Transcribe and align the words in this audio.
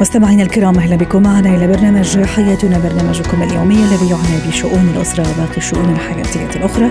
مستمعينا 0.00 0.42
الكرام 0.42 0.78
أهلا 0.78 0.96
بكم. 0.96 1.22
معنا 1.22 1.56
إلى 1.56 1.66
برنامج 1.66 2.24
حياتنا 2.24 2.78
برنامجكم 2.78 3.42
اليومي 3.42 3.74
الذي 3.74 4.10
يعنى 4.10 4.48
بشؤون 4.48 4.92
الأسرة 4.96 5.20
وباقي 5.20 5.56
الشؤون 5.56 5.92
الحياتية 5.92 6.56
الأخرى 6.56 6.90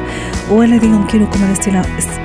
والذي 0.50 0.88
يمكنكم 0.88 1.40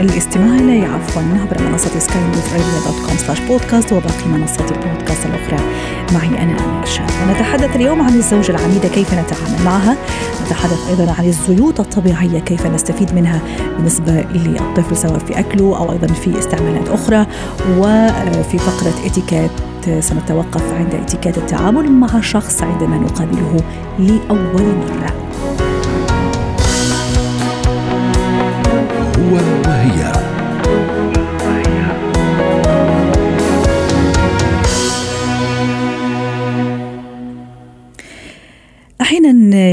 الاستماع 0.00 0.56
إليه 0.56 0.86
عفوا 0.86 1.22
عبر 1.22 1.62
منصة 1.62 1.98
سكاي 1.98 2.22
نيوز 2.22 2.84
dot 2.84 3.06
com 3.06 3.16
slash 3.16 3.40
podcast 3.40 3.92
وباقي 3.92 4.28
منصات 4.28 4.72
البودكاست 4.72 5.26
الأخرى. 5.26 5.68
معي 6.14 6.42
أنا 6.42 6.52
امير 6.52 7.34
نتحدث 7.34 7.76
اليوم 7.76 8.02
عن 8.02 8.14
الزوجة 8.14 8.50
العنيده 8.50 8.88
كيف 8.88 9.14
نتعامل 9.14 9.64
معها؟ 9.64 9.96
نتحدث 10.46 10.88
أيضا 10.88 11.14
عن 11.18 11.24
الزيوت 11.24 11.80
الطبيعية 11.80 12.38
كيف 12.38 12.66
نستفيد 12.66 13.14
منها 13.14 13.40
بالنسبة 13.76 14.12
للطفل 14.34 14.96
سواء 14.96 15.18
في 15.18 15.38
أكله 15.38 15.78
أو 15.78 15.92
أيضا 15.92 16.06
في 16.06 16.38
استعمالات 16.38 16.88
أخرى 16.88 17.26
وفي 17.78 18.58
فقرة 18.58 19.06
إتيكيت 19.06 19.50
سنتوقف 19.90 20.74
عند 20.74 20.94
اتيكيت 20.94 21.38
التعامل 21.38 21.92
مع 21.92 22.20
شخص 22.20 22.62
عندما 22.62 22.98
نقابله 22.98 23.56
لأول 23.98 24.62
مرة. 24.62 25.12
هو 29.18 29.34
وهي 29.66 30.21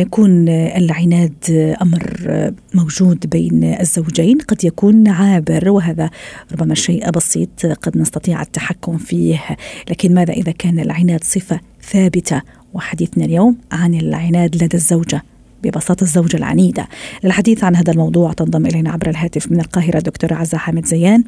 يكون 0.02 0.50
العناد 0.50 1.34
أمر 1.82 2.54
موجود 2.74 3.30
بين 3.30 3.64
الزوجين. 3.64 4.38
قد 4.38 4.64
يكون 4.64 5.08
عابر 5.08 5.70
وهذا 5.70 6.10
ربما 6.52 6.76
شيء 6.76 7.10
بسيط 7.10 7.66
قد 7.66 7.98
نستطيع 7.98 8.42
التحكم 8.42 8.98
فيه. 8.98 9.42
لكن 9.90 10.14
ماذا 10.14 10.34
إذا 10.34 10.52
كان 10.52 10.80
العناد 10.80 11.24
صفة 11.24 11.60
ثابتة؟ 11.82 12.42
وحديثنا 12.74 13.26
اليوم 13.26 13.58
عن 13.72 13.96
العناد 13.96 14.64
لدى 14.64 14.78
الزوجة. 14.78 15.22
ببساطة 15.64 16.04
الزوجة 16.04 16.38
العنيدة. 16.38 16.88
للحديث 17.24 17.64
عن 17.64 17.76
هذا 17.76 17.92
الموضوع 17.92 18.34
تنضم 18.34 18.66
إلينا 18.66 18.92
عبر 18.92 19.10
الهاتف 19.10 19.52
من 19.52 19.60
القاهرة 19.60 20.00
دكتورة 20.00 20.34
عزة 20.34 20.58
حامد 20.58 20.86
زيان 20.86 21.24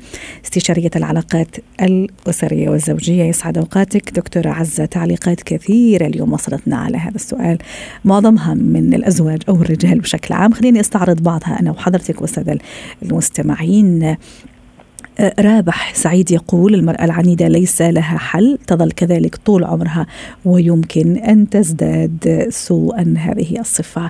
استشارية 0.46 0.92
العلاقات 0.96 1.56
الأسرية 1.82 2.70
والزوجية. 2.70 3.24
يسعد 3.24 3.58
أوقاتك 3.58 4.10
دكتورة 4.10 4.50
عزة. 4.50 4.86
تعليقات 4.86 5.42
كثيرة 5.44 6.06
اليوم 6.06 6.34
وصلتنا 6.34 6.78
على 6.78 6.98
هذا 6.98 7.16
السؤال 7.16 7.58
معظمها 8.06 8.54
من 8.54 8.94
الأزواج 8.94 9.42
أو 9.50 9.56
الرجال 9.56 10.00
بشكل 10.00 10.34
عام. 10.34 10.54
خليني 10.54 10.80
أستعرض 10.80 11.24
بعضها 11.24 11.60
أنا 11.60 11.72
وحضرتك 11.72 12.22
والسادة 12.22 12.58
المستمعين. 13.04 14.18
رابح 15.40 15.94
سعيد 15.96 16.32
يقول 16.32 16.76
المرأة 16.76 17.06
العنيدة 17.06 17.48
ليس 17.48 17.82
لها 17.82 18.18
حل 18.18 18.58
تظل 18.68 18.92
كذلك 18.92 19.36
طول 19.36 19.64
عمرها 19.64 20.06
ويمكن 20.46 21.18
أن 21.18 21.50
تزداد 21.50 22.46
سوءا. 22.50 23.14
هذه 23.18 23.60
الصفة. 23.60 24.10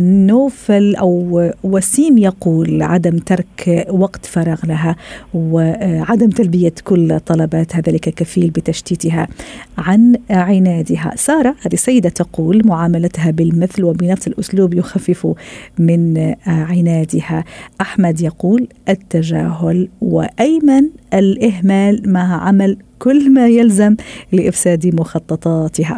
نوفل 0.00 0.96
أو 0.96 1.50
وسيم 1.64 2.18
يقول 2.18 2.82
عدم 2.82 3.18
ترك 3.18 3.86
وقت 3.90 4.26
فراغ 4.26 4.66
لها 4.66 4.96
وعدم 5.34 6.30
تلبية 6.30 6.74
كل 6.84 7.20
طلبات 7.20 7.76
ذلك 7.88 8.08
كفيل 8.08 8.50
بتشتيتها 8.50 9.28
عن 9.78 10.16
عنادها. 10.30 11.12
سارة 11.16 11.48
هذه 11.48 11.74
السيدة 11.74 12.08
تقول 12.08 12.66
معاملتها 12.66 13.30
بالمثل 13.30 13.84
وبنفس 13.84 14.28
الأسلوب 14.28 14.74
يخفف 14.74 15.34
من 15.78 16.34
عنادها. 16.46 17.44
أحمد 17.80 18.20
يقول 18.20 18.68
التجاهل 18.88 19.88
وأيمن 20.08 20.88
الإهمال 21.14 22.02
مع 22.06 22.48
عمل 22.48 22.78
كل 22.98 23.30
ما 23.30 23.48
يلزم 23.48 23.96
لإفساد 24.32 24.94
مخططاتها. 25.00 25.96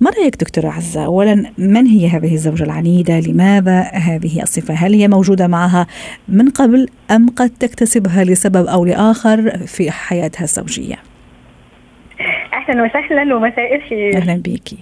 ما 0.00 0.10
رأيك 0.10 0.36
دكتوره 0.36 0.68
عزة؟ 0.68 1.04
اولا 1.04 1.44
من 1.58 1.86
هي 1.86 2.08
هذه 2.08 2.34
الزوجة 2.34 2.64
العنيدة؟ 2.64 3.20
لماذا 3.20 3.80
هذه 3.80 4.42
الصفة؟ 4.42 4.74
هل 4.74 4.94
هي 4.94 5.08
موجودة 5.08 5.46
معها 5.46 5.86
من 6.28 6.48
قبل 6.48 6.88
أم 7.10 7.28
قد 7.28 7.50
تكتسبها 7.50 8.24
لسبب 8.24 8.66
أو 8.66 8.84
لآخر 8.84 9.50
في 9.66 9.90
حياتها 9.90 10.44
الزوجية؟ 10.44 10.96
أهلا 12.52 12.82
وسهلا 12.82 13.34
ومساء 13.36 13.74
الخير 13.76 14.16
أهلا 14.16 14.34
بيكي 14.34 14.78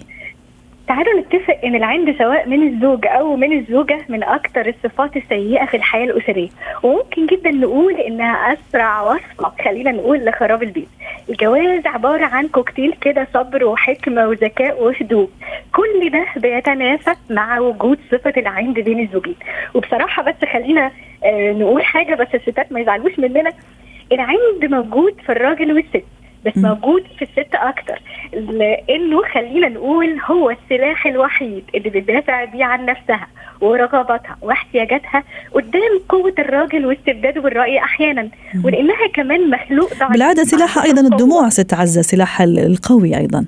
تعالوا 0.87 1.19
نتفق 1.19 1.57
إن 1.63 1.75
العند 1.75 2.15
سواء 2.17 2.49
من 2.49 2.67
الزوج 2.67 3.07
أو 3.07 3.35
من 3.35 3.53
الزوجة 3.59 3.97
من 4.09 4.23
أكثر 4.23 4.67
الصفات 4.67 5.17
السيئة 5.17 5.65
في 5.65 5.77
الحياة 5.77 6.03
الأسرية. 6.05 6.49
وممكن 6.83 7.25
جدا 7.25 7.51
نقول 7.51 7.93
إنها 7.93 8.53
أسرع 8.53 9.01
وصفة 9.01 9.51
خلينا 9.63 9.91
نقول 9.91 10.25
لخراب 10.25 10.63
البيت. 10.63 10.87
الجواز 11.29 11.85
عبارة 11.87 12.25
عن 12.25 12.47
كوكتيل 12.47 12.93
كده 13.01 13.27
صبر 13.33 13.65
وحكمة 13.65 14.27
وذكاء 14.27 14.83
وهدوء. 14.83 15.29
كل 15.73 16.09
ده 16.09 16.25
بيتنافى 16.37 17.11
مع 17.29 17.59
وجود 17.59 17.99
صفة 18.11 18.33
العند 18.37 18.79
بين 18.79 18.99
الزوجين. 18.99 19.35
وبصراحة 19.73 20.23
بس 20.23 20.45
خلينا 20.53 20.91
آه 21.23 21.51
نقول 21.51 21.83
حاجة 21.83 22.15
بس 22.15 22.27
الستات 22.33 22.71
ما 22.71 22.79
يزعلوش 22.79 23.19
مننا. 23.19 23.51
العند 24.11 24.65
موجود 24.65 25.13
في 25.25 25.31
الراجل 25.31 25.73
والست. 25.73 26.03
بس 26.45 26.57
موجود 26.57 27.03
في 27.17 27.21
الست 27.21 27.55
أكتر. 27.55 28.01
لأنه 28.33 29.21
خلينا 29.33 29.69
نقول 29.69 30.19
هو 30.31 30.49
السلاح 30.49 31.05
الوحيد 31.07 31.63
اللي 31.75 31.89
بتدافع 31.89 32.45
بيه 32.45 32.65
عن 32.65 32.85
نفسها 32.85 33.27
ورغباتها 33.61 34.37
واحتياجاتها 34.41 35.23
قدام 35.53 35.99
قوة 36.09 36.33
الراجل 36.39 36.85
واستبداده 36.85 37.41
بالرأي 37.41 37.79
أحيانا. 37.79 38.29
ولأنها 38.63 39.07
كمان 39.13 39.49
مخلوق 39.49 39.93
ضعيف. 39.99 40.11
بالعادة 40.11 40.43
سلاحها 40.43 40.83
أيضا 40.83 41.01
الدموع 41.01 41.49
ست 41.49 41.73
عزة 41.73 42.01
سلاحها 42.01 42.45
القوي 42.45 43.17
أيضا. 43.17 43.45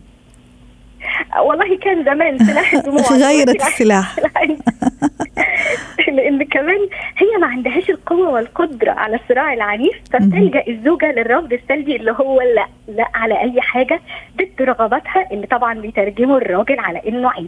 والله 1.45 1.77
كان 1.77 2.03
زمان 2.05 2.37
سلاح 2.37 2.73
الدموع. 2.73 3.01
غيرت 3.27 3.61
السلاح. 3.61 4.15
لأن 6.07 6.43
كمان 6.43 6.79
هي 7.17 7.37
ما 7.41 7.47
عندهاش 7.47 7.89
القوة 7.89 8.29
والقدرة 8.29 8.91
على 8.91 9.15
الصراع 9.15 9.53
العنيف 9.53 9.93
فبتلجأ 10.13 10.63
الزوجة 10.67 11.11
للرفض 11.11 11.53
السلبي 11.53 11.95
اللي 11.95 12.11
هو 12.11 12.41
لا 12.41 12.67
لا 12.87 13.07
على 13.15 13.39
أي 13.41 13.61
حاجة 13.61 13.99
ضد 14.37 14.61
رغباتها 14.61 15.27
اللي 15.31 15.47
طبعا 15.47 15.73
بيترجمه 15.73 16.37
الراجل 16.37 16.79
على 16.79 17.01
إنه 17.07 17.31
عيب. 17.31 17.47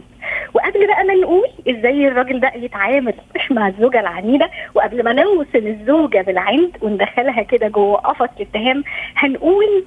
وقبل 0.54 0.86
بقى 0.86 1.04
ما 1.04 1.14
نقول 1.14 1.48
إزاي 1.70 2.08
الراجل 2.08 2.40
ده 2.40 2.52
يتعامل 2.54 3.14
مع 3.50 3.68
الزوجة 3.68 4.00
العنيدة 4.00 4.50
وقبل 4.74 5.04
ما 5.04 5.12
نوصل 5.12 5.66
الزوجة 5.66 6.22
بالعند 6.22 6.76
وندخلها 6.82 7.42
كده 7.42 7.68
جوه 7.68 7.96
قفص 7.96 8.28
الاتهام 8.40 8.84
هنقول 9.16 9.84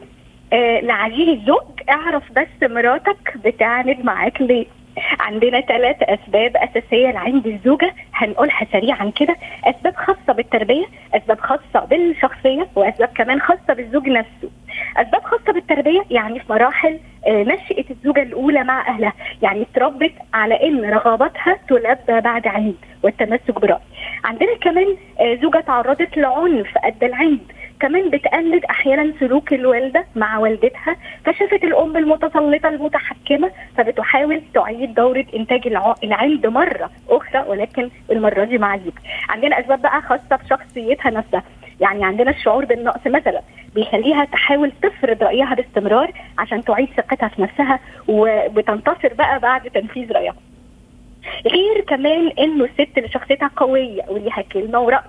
آه 0.53 0.79
لعزيزي 0.79 1.33
الزوج 1.33 1.63
أعرف 1.89 2.23
بس 2.31 2.69
مراتك 2.69 3.37
بتعاند 3.45 3.97
معاك 4.05 4.41
ليه؟ 4.41 4.65
عندنا 5.19 5.61
ثلاث 5.61 5.95
أسباب 6.01 6.57
أساسية 6.57 7.11
لعند 7.11 7.47
الزوجة 7.47 7.93
هنقولها 8.13 8.67
سريعا 8.71 9.11
كده. 9.15 9.35
أسباب 9.65 9.95
خاصة 9.95 10.33
بالتربية 10.33 10.85
أسباب 11.13 11.39
خاصة 11.39 11.85
بالشخصية 11.89 12.67
وأسباب 12.75 13.09
كمان 13.15 13.41
خاصة 13.41 13.73
بالزوج 13.73 14.09
نفسه. 14.09 14.49
أسباب 14.97 15.21
خاصة 15.23 15.53
بالتربية 15.53 16.01
يعني 16.11 16.39
في 16.39 16.45
مراحل 16.53 16.99
آه 17.27 17.43
نشأة 17.43 17.85
الزوجة 17.89 18.21
الأولى 18.21 18.63
مع 18.63 18.87
أهلها. 18.87 19.13
يعني 19.41 19.61
اتربت 19.61 20.13
على 20.33 20.63
إن 20.67 20.85
رغباتها 20.89 21.57
تلبى 21.69 22.21
بعد 22.21 22.47
عند 22.47 22.75
والتمسك 23.03 23.61
برأي. 23.61 23.79
عندنا 24.25 24.55
كمان 24.61 24.97
آه 25.19 25.35
زوجة 25.35 25.59
تعرضت 25.59 26.17
لعنف 26.17 26.77
قد 26.83 27.03
العند 27.03 27.51
كمان 27.79 28.09
بتقلد 28.09 28.65
أحيانا 28.65 29.13
سلوك 29.19 29.53
الوالدة 29.53 30.05
مع 30.15 30.37
والدتها 30.37 30.95
فشافت 31.25 31.63
الأم 31.63 31.97
المتسلطة 31.97 32.69
المتحكمة 32.69 33.51
فبتحاول 33.77 34.41
تعيد 34.53 34.93
دورة 34.93 35.25
إنتاج 35.35 35.67
العند 36.03 36.47
مرة 36.47 36.89
أخرى 37.09 37.43
ولكن 37.47 37.89
المرة 38.11 38.43
دي 38.43 38.57
مع 38.57 38.75
الزوج. 38.75 38.93
عندنا 39.29 39.59
أسباب 39.59 39.81
بقى 39.81 40.01
خاصة 40.01 40.35
بشخصيتها 40.43 41.09
نفسها 41.11 41.43
يعني 41.81 42.05
عندنا 42.05 42.31
الشعور 42.31 42.65
بالنقص 42.65 43.07
مثلا 43.07 43.41
بيخليها 43.75 44.25
تحاول 44.25 44.71
تفرض 44.81 45.23
رأيها 45.23 45.53
باستمرار 45.55 46.11
عشان 46.39 46.63
تعيد 46.63 46.89
ثقتها 46.97 47.27
في 47.27 47.41
نفسها 47.41 47.79
وبتنتصر 48.07 49.13
بقى 49.13 49.39
بعد 49.39 49.69
تنفيذ 49.69 50.11
رأيها. 50.11 50.35
غير 51.47 51.81
كمان 51.87 52.27
إنه 52.39 52.63
الست 52.65 52.97
اللي 52.97 53.09
شخصيتها 53.09 53.51
قوية 53.55 54.01
وليها 54.09 54.41
كلمة 54.51 54.79
ورأي 54.79 55.01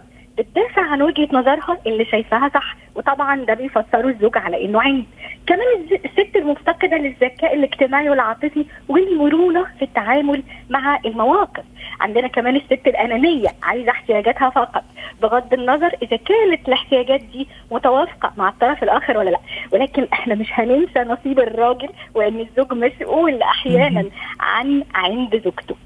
بتدافع 0.42 0.82
عن 0.82 1.02
وجهة 1.02 1.28
نظرها 1.32 1.78
اللي 1.86 2.04
شايفاها 2.04 2.48
صح 2.54 2.76
وطبعا 2.94 3.36
ده 3.44 3.54
بيفسره 3.54 4.08
الزوج 4.08 4.38
على 4.38 4.64
إنه 4.64 4.82
عند 4.82 5.04
كمان 5.46 5.86
الست 6.04 6.36
المفتقدة 6.36 6.96
للذكاء 6.96 7.54
الاجتماعي 7.54 8.10
والعاطفي 8.10 8.64
والمرونة 8.88 9.66
في 9.78 9.82
التعامل 9.84 10.42
مع 10.70 10.98
المواقف. 11.06 11.64
عندنا 12.00 12.28
كمان 12.28 12.56
الست 12.56 12.86
الأنانية 12.86 13.48
عايزة 13.62 13.90
احتياجاتها 13.90 14.50
فقط 14.50 14.84
بغض 15.22 15.54
النظر 15.54 15.90
إذا 16.02 16.16
كانت 16.16 16.68
الاحتياجات 16.68 17.20
دي 17.20 17.48
متوافقة 17.70 18.32
مع 18.36 18.48
الطرف 18.48 18.82
الآخر 18.82 19.18
ولا 19.18 19.30
لأ. 19.30 19.38
ولكن 19.72 20.06
إحنا 20.12 20.34
مش 20.34 20.48
هننسى 20.52 20.98
نصيب 21.00 21.38
الراجل 21.40 21.88
وإن 22.14 22.40
الزوج 22.40 22.72
مسؤول 22.72 23.42
أحيانا 23.42 24.04
عن 24.40 24.82
عند 24.94 25.42
زوجته. 25.44 25.76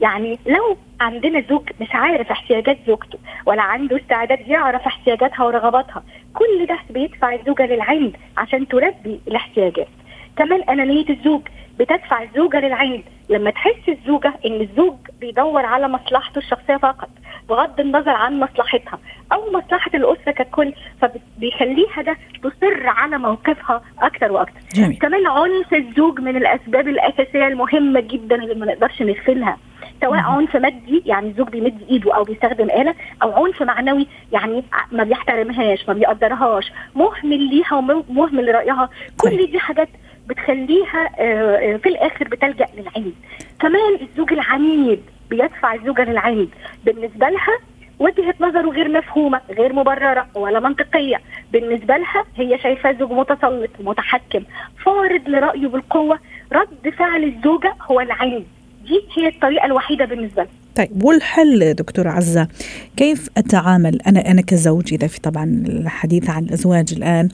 يعني 0.00 0.38
لو 0.46 0.76
عندنا 1.00 1.40
زوج 1.50 1.68
مش 1.80 1.88
عارف 1.92 2.30
احتياجات 2.30 2.78
زوجته 2.86 3.18
ولا 3.46 3.62
عنده 3.62 3.96
استعداد 3.96 4.48
يعرف 4.48 4.86
احتياجاتها 4.86 5.44
ورغباتها 5.44 6.02
كل 6.34 6.66
ده 6.66 6.78
بيدفع 6.90 7.34
الزوجة 7.34 7.66
للعند 7.66 8.16
عشان 8.38 8.68
تلبي 8.68 9.20
الاحتياجات. 9.28 9.88
كمان 10.36 10.62
أنانية 10.62 11.08
الزوج 11.10 11.42
بتدفع 11.78 12.22
الزوجة 12.22 12.60
للعند 12.60 13.02
لما 13.28 13.50
تحس 13.50 13.88
الزوجة 13.88 14.34
إن 14.46 14.60
الزوج 14.60 14.94
بيدور 15.20 15.66
على 15.66 15.88
مصلحته 15.88 16.38
الشخصية 16.38 16.76
فقط 16.76 17.08
بغض 17.48 17.80
النظر 17.80 18.10
عن 18.10 18.40
مصلحتها. 18.40 18.98
أو 19.32 19.52
مصلحة 19.52 19.90
الأسرة 19.94 20.32
ككل 20.32 20.72
فبيخليها 21.00 22.02
ده 22.02 22.16
تصر 22.42 22.86
على 22.86 23.18
موقفها 23.18 23.82
أكثر 23.98 24.32
وأكثر 24.32 24.58
جميل. 24.74 24.98
كمان 24.98 25.26
عنف 25.26 25.74
الزوج 25.74 26.20
من 26.20 26.36
الأسباب 26.36 26.88
الأساسية 26.88 27.46
المهمة 27.46 28.00
جدا 28.00 28.34
اللي 28.36 28.54
ما 28.54 28.66
نقدرش 28.66 29.02
نغفلها 29.02 29.56
سواء 30.00 30.18
عنف 30.20 30.56
مادي 30.56 31.02
يعني 31.06 31.28
الزوج 31.28 31.48
بيمد 31.48 31.82
إيده 31.90 32.14
أو 32.16 32.24
بيستخدم 32.24 32.64
آلة 32.70 32.94
أو 33.22 33.44
عنف 33.44 33.62
معنوي 33.62 34.06
يعني 34.32 34.64
ما 34.92 35.04
بيحترمهاش 35.04 35.88
ما 35.88 35.94
بيقدرهاش. 35.94 36.72
مهمل 36.94 37.38
ليها 37.50 37.74
ومهمل 37.74 38.46
لرأيها. 38.46 38.88
كل 39.20 39.46
دي 39.50 39.58
حاجات 39.58 39.88
بتخليها 40.26 41.10
آه، 41.18 41.74
آه، 41.74 41.76
في 41.76 41.88
الآخر 41.88 42.28
بتلجأ 42.28 42.66
للعند 42.76 43.12
كمان 43.60 43.98
الزوج 44.00 44.32
العنيد 44.32 45.02
بيدفع 45.30 45.74
الزوجة 45.74 46.04
للعند 46.04 46.48
بالنسبة 46.84 47.28
لها 47.28 47.58
وجهة 47.98 48.34
نظره 48.40 48.70
غير 48.70 48.88
مفهومة 48.88 49.40
غير 49.50 49.72
مبررة 49.72 50.26
ولا 50.34 50.60
منطقية. 50.60 51.20
بالنسبة 51.52 51.96
لها 51.96 52.24
هي 52.36 52.58
شايفاه 52.58 52.92
زوج 52.92 53.12
متسلط 53.12 53.70
متحكم 53.80 54.42
فارض 54.84 55.28
لرأيه 55.28 55.66
بالقوة. 55.66 56.18
رد 56.52 56.94
فعل 56.98 57.24
الزوجة 57.24 57.74
هو 57.90 58.00
العند 58.00 58.46
دي 58.82 59.02
هي 59.16 59.28
الطريقة 59.28 59.66
الوحيدة 59.66 60.04
بالنسبة 60.04 60.42
لها. 60.42 60.61
طيب 60.76 61.04
والحل 61.04 61.74
دكتورة 61.74 62.10
عزة 62.10 62.48
كيف 62.96 63.28
أتعامل 63.36 64.02
أنا 64.02 64.30
أنا 64.30 64.40
كزوج 64.40 64.94
إذا 64.94 65.06
في 65.06 65.20
طبعا 65.20 65.44
الحديث 65.44 66.30
عن 66.30 66.44
الأزواج 66.44 66.92
الآن 66.92 67.28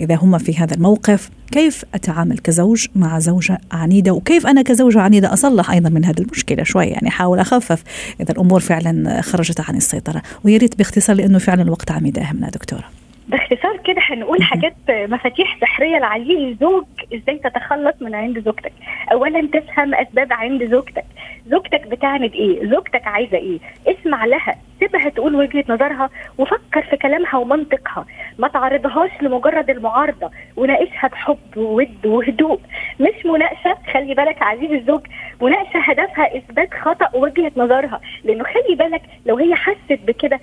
إذا 0.00 0.14
هم 0.14 0.38
في 0.38 0.56
هذا 0.56 0.74
الموقف 0.74 1.30
كيف 1.50 1.84
أتعامل 1.94 2.38
كزوج 2.38 2.86
مع 2.94 3.18
زوجة 3.18 3.58
عنيدة؟ 3.72 4.12
وكيف 4.12 4.46
أنا 4.46 4.62
كزوجة 4.62 5.00
عنيدة 5.00 5.32
أصلح 5.32 5.70
أيضا 5.70 5.88
من 5.88 6.04
هذه 6.04 6.20
المشكلة 6.20 6.62
شوي؟ 6.64 6.86
يعني 6.86 7.08
أحاول 7.08 7.38
أخفف 7.38 7.82
إذا 8.20 8.32
الأمور 8.32 8.60
فعلا 8.60 9.20
خرجت 9.20 9.60
عن 9.60 9.76
السيطرة 9.76 10.22
ويريد 10.44 10.74
باختصار 10.78 11.16
لأنه 11.16 11.38
فعلا 11.38 11.62
الوقت 11.62 11.90
عم 11.90 12.06
يداهمنا 12.06 12.48
دكتورة. 12.48 12.84
باختصار 13.28 13.76
كده 13.76 14.00
هنقول 14.00 14.42
حاجات 14.42 14.74
مفاتيح 14.88 15.58
سحرية 15.60 15.98
لعليه 15.98 16.48
الزوج 16.52 16.84
إزاي 17.14 17.38
تتخلص 17.38 17.94
من 18.00 18.14
عند 18.14 18.38
زوجتك. 18.44 18.72
اولا 19.12 19.48
تفهم 19.52 19.94
أسباب 19.94 20.32
عند 20.32 20.64
زوجتك. 20.64 21.04
زوجتك 21.46 21.86
بتعند 21.86 22.32
إيه؟ 22.32 22.66
زوجتك 22.70 23.06
عايزة 23.06 23.36
إيه؟ 23.36 23.58
اسمع 23.86 24.24
لها 24.24 24.54
سيبها 24.80 25.08
تقول 25.08 25.34
وجهة 25.36 25.64
نظرها 25.68 26.10
وفكر 26.38 26.82
في 26.90 26.96
كلامها 26.96 27.36
ومنطقها. 27.36 28.06
ما 28.38 28.48
تعرضهاش 28.48 29.10
لمجرد 29.22 29.70
المعارضة 29.70 30.30
وناقشها 30.56 31.08
بحب 31.08 31.38
وود 31.56 32.06
وهدوء. 32.06 32.60
مش 33.00 33.26
مناقشة 33.26 33.76
خلي 33.92 34.14
بالك 34.14 34.42
عزيز 34.42 34.70
الزوج 34.72 35.00
مناقشة 35.42 35.78
هدفها 35.80 36.36
إثبات 36.36 36.74
خطأ 36.74 37.16
وجهه 37.16 37.52
نظرها. 37.56 38.00
لأنه 38.24 38.44
خلي 38.44 38.74
بالك 38.74 39.02
لو 39.26 39.36
هي 39.36 39.54
حست 39.54 39.92
بكده 40.06 40.40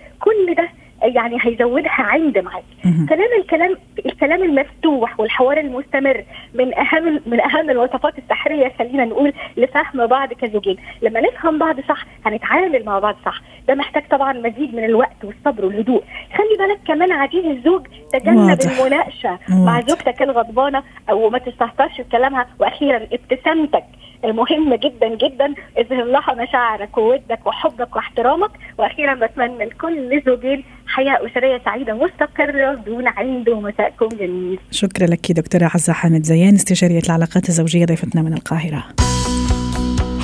يعني 1.15 1.37
هيزودها 1.41 1.91
عند 1.91 2.37
معاك. 2.37 2.63
كلام 3.09 3.29
الكلام 3.41 3.77
الكلام 4.05 4.43
المفتوح 4.43 5.19
والحوار 5.19 5.57
المستمر 5.59 6.23
من 6.53 6.77
أهم 6.77 7.21
من 7.25 7.41
أهم 7.41 7.69
الوصفات 7.69 8.17
السحرية 8.17 8.71
خلينا 8.79 9.05
نقول 9.05 9.33
لفهم 9.57 10.05
بعض 10.07 10.33
كزوجين 10.33 10.77
لما 11.01 11.21
نفهم 11.21 11.59
بعض 11.59 11.79
صح 11.89 12.05
هنتعامل 12.25 12.85
مع 12.85 12.99
بعض 12.99 13.15
صح. 13.25 13.41
ده 13.67 13.75
محتاج 13.75 14.03
طبعا 14.11 14.33
مزيد 14.33 14.75
من 14.75 14.83
الوقت 14.85 15.23
والصبر 15.23 15.65
والهدوء. 15.65 16.03
خلي 16.37 16.57
بالك 16.67 16.79
كمان 16.87 17.11
عزيز 17.11 17.45
الزوج 17.45 17.87
تجنب. 18.13 18.57
المناقشة 18.61 19.39
مع. 19.49 19.81
زوجتك 19.81 20.21
الغضبانة 20.21 20.83
أو 21.09 21.29
ما 21.29 21.37
تستهترش 21.37 22.01
بكلامها. 22.01 22.47
وأخيرا 22.59 23.07
ابتسامتك. 23.13 23.83
المهم 24.25 24.75
جدا 24.75 25.15
جدا 25.15 25.53
اظهر 25.77 26.03
لها 26.03 26.33
مشاعرك 26.43 26.97
وودك 26.97 27.47
وحبك 27.47 27.95
واحترامك. 27.95 28.51
وأخيرا 28.77 29.13
بتمنى 29.13 29.65
لكل 29.65 30.21
زوجين 30.25 30.63
حياة 30.87 31.17
أسرية 31.25 31.61
سعيدة 31.65 31.93
مستقرة 31.93 32.73
دون 32.73 33.07
عند 33.07 33.49
ومساءكم 33.49 34.07
جميل. 34.07 34.59
شكرا 34.71 35.07
لك 35.07 35.31
دكتورة 35.31 35.71
عزة 35.73 35.93
حامد 35.93 36.23
زيان 36.23 36.53
استشارية 36.55 37.01
العلاقات 37.05 37.49
الزوجية 37.49 37.85
ضيفتنا 37.85 38.21
من 38.21 38.33
القاهرة. 38.33 38.83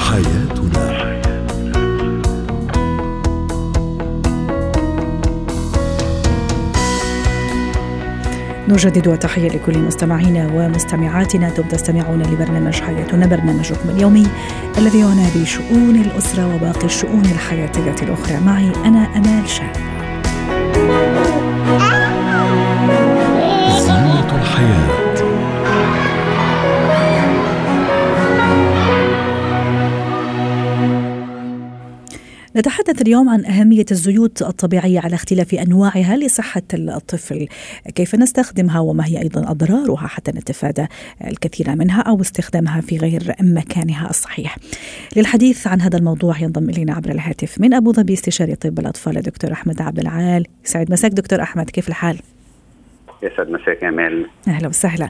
حياتنا 0.09 0.61
نجدد 8.71 9.18
تحية 9.18 9.50
لكل 9.50 9.77
مستمعينا 9.77 10.47
ومستمعاتنا. 10.53 11.47
أنتم 11.47 11.63
تستمعون 11.63 12.21
لبرنامج 12.21 12.81
حياتنا 12.81 13.25
برنامجكم 13.25 13.89
اليومي 13.89 14.27
الذي 14.77 15.00
يعنى 15.00 15.25
بشؤون 15.35 15.95
الأسرة 15.95 16.56
وباقي 16.56 16.85
الشؤون 16.85 17.25
الحياتية 17.25 17.95
الأخرى. 18.03 18.39
معي 18.39 18.71
أنا 18.85 19.18
أمال 19.18 19.50
شاب 19.50 19.90
نتحدث 32.62 33.02
اليوم 33.02 33.30
عن 33.30 33.46
أهمية 33.46 33.86
الزيوت 33.92 34.42
الطبيعية 34.42 35.00
على 35.00 35.16
اختلاف 35.16 35.54
أنواعها 35.54 36.18
لصحة 36.18 36.62
الطفل. 36.74 37.48
كيف 37.96 38.16
نستخدمها 38.16 38.80
وما 38.80 39.06
هي 39.06 39.22
أيضا 39.22 39.52
أضرارها 39.52 40.08
حتى 40.08 40.31
نتفادى 40.31 40.86
الكثير 41.28 41.75
منها 41.75 42.02
أو 42.02 42.22
استخدامها 42.22 42.81
في 42.81 42.98
غير 42.98 43.36
مكانها 43.42 44.10
الصحيح. 44.10 44.58
للحديث 45.16 45.68
عن 45.68 45.81
هذا 45.81 45.98
الموضوع 45.98 46.40
ينضم 46.40 46.69
إلينا 46.69 46.94
عبر 46.94 47.12
الهاتف 47.12 47.60
من 47.60 47.74
أبو 47.74 47.94
ظبي 47.94 48.13
استشاري 48.13 48.56
طب 48.56 48.80
الأطفال 48.80 49.18
الدكتور 49.18 49.52
أحمد 49.52 49.81
عبد 49.81 50.00
العال. 50.00 50.46
سعد 50.63 50.92
مساك 50.92 51.12
دكتور 51.12 51.42
أحمد 51.42 51.69
كيف 51.69 51.88
الحال؟ 51.88 52.18
يسعد 53.23 53.50
مساك 53.50 53.83
أمال 53.83 54.25
أهلا 54.47 54.68
وسهلا. 54.68 55.09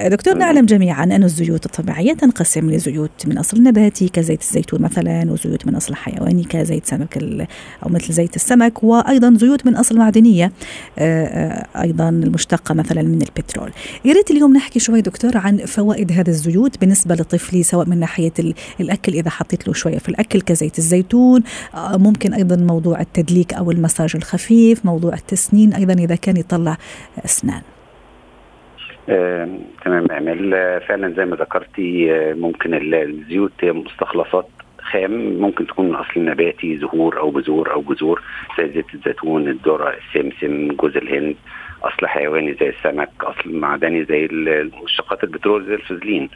دكتور 0.00 0.34
نعلم 0.34 0.66
جميعا 0.66 1.04
أن 1.04 1.22
الزيوت 1.24 1.66
الطبيعية 1.66 2.12
تنقسم 2.12 2.70
لزيوت 2.70 3.26
من 3.26 3.38
أصل 3.38 3.62
نباتي 3.62 4.08
كزيت 4.08 4.42
الزيتون 4.42 4.82
مثلا 4.82 5.32
وزيوت 5.32 5.66
من 5.66 5.74
أصل 5.76 5.94
حيواني 5.94 6.44
كزيت 6.44 6.86
سمك 6.86 7.18
أو 7.82 7.88
مثل 7.90 8.12
زيت 8.12 8.36
السمك 8.36 8.82
وأيضا 8.84 9.34
زيوت 9.36 9.66
من 9.66 9.76
أصل 9.76 9.98
معدنيه 9.98 10.52
آه، 10.98 11.24
آه، 11.24 11.82
أيضا 11.82 12.08
المشتقة 12.08 12.74
مثلا 12.74 13.02
من 13.02 13.22
البترول. 13.22 13.70
يا 14.04 14.12
ريت 14.12 14.30
اليوم 14.30 14.52
نحكي 14.56 14.78
شوي 14.78 15.00
دكتور 15.00 15.36
عن 15.36 15.56
فوائد 15.58 16.12
هذه 16.12 16.28
الزيوت 16.28 16.80
بالنسبة 16.80 17.14
لطفلي 17.14 17.62
سواء 17.62 17.88
من 17.88 18.00
ناحية 18.00 18.32
ال- 18.38 18.54
الأكل 18.80 19.12
إذا 19.12 19.30
حطيت 19.30 19.68
له 19.68 19.74
شوية 19.74 19.98
في 19.98 20.08
الأكل 20.08 20.40
كزيت 20.40 20.78
الزيتون 20.78 21.42
آه، 21.74 21.96
ممكن 21.96 22.34
أيضا 22.34 22.56
موضوع 22.56 23.00
التدليك 23.00 23.54
أو 23.54 23.70
المساج 23.70 24.12
الخفيف، 24.16 24.84
موضوع 24.86 25.14
التسنين 25.14 25.72
أيضا 25.74 25.92
إذا 25.92 26.14
كان 26.14 26.36
يطلع 26.36 26.76
اسنان. 27.50 27.62
آه، 29.08 29.48
تمام 29.84 30.06
فعلا 30.78 31.14
زي 31.16 31.24
ما 31.24 31.36
ذكرتي 31.36 32.12
آه، 32.14 32.34
ممكن 32.34 32.74
ال- 32.74 32.94
الزيوت 32.94 33.64
مستخلصات 33.64 34.48
خام 34.80 35.10
ممكن 35.40 35.66
تكون 35.66 35.88
من 35.88 35.94
أصل 35.94 36.24
نباتي 36.24 36.76
زهور 36.78 37.18
أو 37.18 37.30
بذور 37.30 37.72
أو 37.72 37.82
جذور 37.82 38.22
زي 38.58 38.68
زيت 38.72 38.94
الزيتون 38.94 39.48
الذرة 39.48 39.94
السمسم 39.96 40.68
جوز 40.76 40.96
الهند 40.96 41.36
أصل 41.82 42.06
حيواني 42.06 42.54
زي 42.60 42.68
السمك 42.68 43.10
أصل 43.20 43.52
معدني 43.54 44.04
زي 44.04 44.28
مشتقات 44.84 45.24
البترول 45.24 45.66
زي 45.66 45.74
الفازلين. 45.74 46.28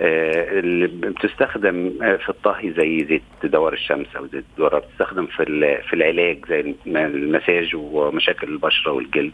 آه، 0.00 0.58
اللي 0.58 0.86
بتستخدم 0.86 1.90
آه، 2.02 2.16
في 2.16 2.28
الطهي 2.28 2.72
زي 2.76 3.06
زيت 3.08 3.52
دوار 3.52 3.72
الشمس 3.72 4.06
أو 4.16 4.26
زيت 4.26 4.44
الذره 4.58 4.78
بتستخدم 4.78 5.26
في 5.26 5.44
في 5.88 5.92
العلاج 5.96 6.38
زي 6.48 6.60
الم- 6.60 6.96
المساج 6.96 7.70
ومشاكل 7.74 8.48
البشرة 8.48 8.92
والجلد 8.92 9.32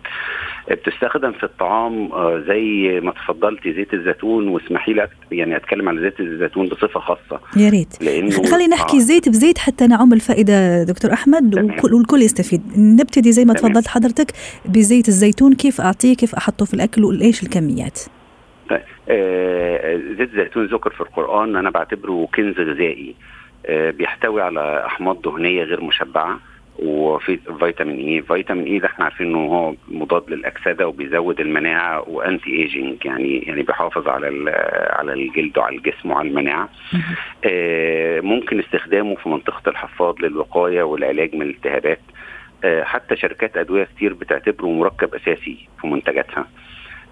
آه، 0.71 0.75
بتستخدم 0.75 1.33
في 1.33 1.45
الطعام 1.45 2.11
زي 2.49 3.01
ما 3.03 3.13
تفضلتي 3.13 3.73
زيت 3.73 3.95
الزيتون 3.95 4.49
واسمحي 4.49 4.93
لي 4.93 5.09
يعني 5.33 5.57
أتكلم 5.57 5.89
على 5.89 6.01
زيت 6.01 6.21
الزيتون 6.21 6.67
بصفة 6.69 7.01
خاصة 7.01 7.41
يا 7.57 7.69
ريت 7.71 8.03
لأنه 8.03 8.31
خلينا 8.31 8.77
نحكي 8.77 8.97
آه. 8.97 9.01
زيت 9.01 9.29
بزيت 9.29 9.59
حتى 9.59 9.87
نعم 9.87 10.13
الفائدة 10.13 10.83
دكتور. 10.83 11.11
وكل 11.79 11.95
والكل 11.95 12.23
يستفيد 12.23 12.63
نبتدي 12.77 13.33
زي 13.33 13.45
ما. 13.45 13.55
تفضلت 13.55 13.87
حضرتك 13.89 14.27
بزيت 14.65 15.09
الزيتون 15.09 15.30
كيف 15.39 15.81
أعطيه؟ 15.81 16.17
كيف 16.17 16.35
أحطه 16.35 16.65
في 16.65 16.75
الأكل؟ 16.75 17.05
وإيش 17.05 17.43
الكميات؟ 17.43 18.01
طيب، 18.71 18.81
آه، 19.09 19.97
زيت 20.19 20.21
الزيتون 20.31 20.67
ذكر 20.67 20.91
في 20.91 21.01
القرآن 21.01 21.57
أنا 21.57 21.71
بعتبره 21.71 22.29
كنز 22.35 22.61
غذائي. 22.61 23.15
آه، 23.67 23.91
بيحتوي 23.91 24.43
على 24.43 24.87
أحماض 24.87 25.23
دهنية 25.23 25.63
غير 25.63 25.81
مشبعة 25.81 26.41
وفي 26.79 27.39
فيتامين 27.61 28.09
E 28.09 28.23
فيتامين 28.23 28.65
E 28.67 28.79
ده 28.79 28.87
إحنا 28.87 29.05
عارفين 29.05 29.27
إنه 29.27 29.39
هو 29.39 29.75
مضاد 29.89 30.31
للأكسدة 30.31 30.89
وبيزود 30.89 31.41
المناعة 31.41 32.09
و 32.09 32.51
anti-aging 32.51 33.05
يعني 33.05 33.39
يعني 33.39 33.63
بيحافظ 33.63 34.09
على 34.09 34.29
ال- 34.29 34.49
على 34.99 35.13
الجلد 35.13 35.59
وعلى 35.59 35.77
الجسم 35.77 36.11
وعلى 36.11 36.29
المناعة. 36.29 36.69
آه، 37.45 38.21
ممكن 38.21 38.59
استخدامه 38.61 39.15
في 39.15 39.29
منطقة 39.29 39.71
الحفاض 39.71 40.21
للوقاية 40.23 40.83
والعلاج 40.83 41.35
من 41.35 41.43
الالتهابات. 41.43 42.01
آه، 42.01 42.11
حتى 42.65 43.17
شركات 43.17 43.57
أدوية 43.57 43.85
كتير 43.85 44.15
بتعتبره 44.15 44.67
مركب 44.67 45.15
أساسي 45.15 45.69
في 45.81 45.87
منتجاتها. 45.87 46.47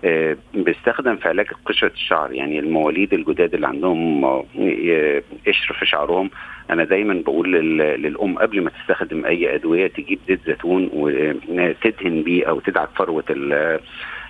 آه، 0.04 0.36
بيستخدم 0.54 1.16
في 1.16 1.28
علاج 1.28 1.46
قشرة 1.66 1.92
الشعر 1.92 2.32
يعني 2.32 2.58
المواليد 2.58 3.14
الجداد 3.14 3.54
اللي 3.54 3.66
عندهم 3.66 4.24
آه، 4.24 4.44
آه، 4.60 5.22
قشر 5.46 5.74
في 5.80 5.86
شعرهم. 5.86 6.30
أنا 6.70 6.84
دايما 6.84 7.14
بقول 7.14 7.52
لل- 7.52 8.02
للأم 8.02 8.38
قبل 8.38 8.60
ما 8.62 8.70
تستخدم 8.70 9.24
أي 9.24 9.54
أدوية 9.54 9.86
تجيب 9.86 10.18
زيت 10.28 10.40
زيتون 10.46 10.90
وتدهن 10.92 12.22
بيه 12.22 12.48
أو 12.48 12.60
تدعك 12.60 12.88
فروة 12.96 13.24
ال- 13.30 13.52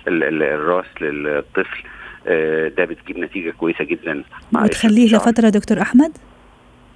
ال- 0.07 0.23
ال- 0.23 0.43
الراس 0.43 0.85
للطفل. 1.01 1.83
آه، 2.27 2.67
ده 2.67 2.85
بتجيب 2.85 3.17
نتيجة 3.19 3.51
كويسة 3.51 3.83
جدا 3.85 4.23
مع 4.51 4.63
وتخليه 4.63 5.05
الشعر. 5.05 5.19
لفترة 5.21 5.49
دكتور 5.49 5.81
أحمد؟ 5.81 6.11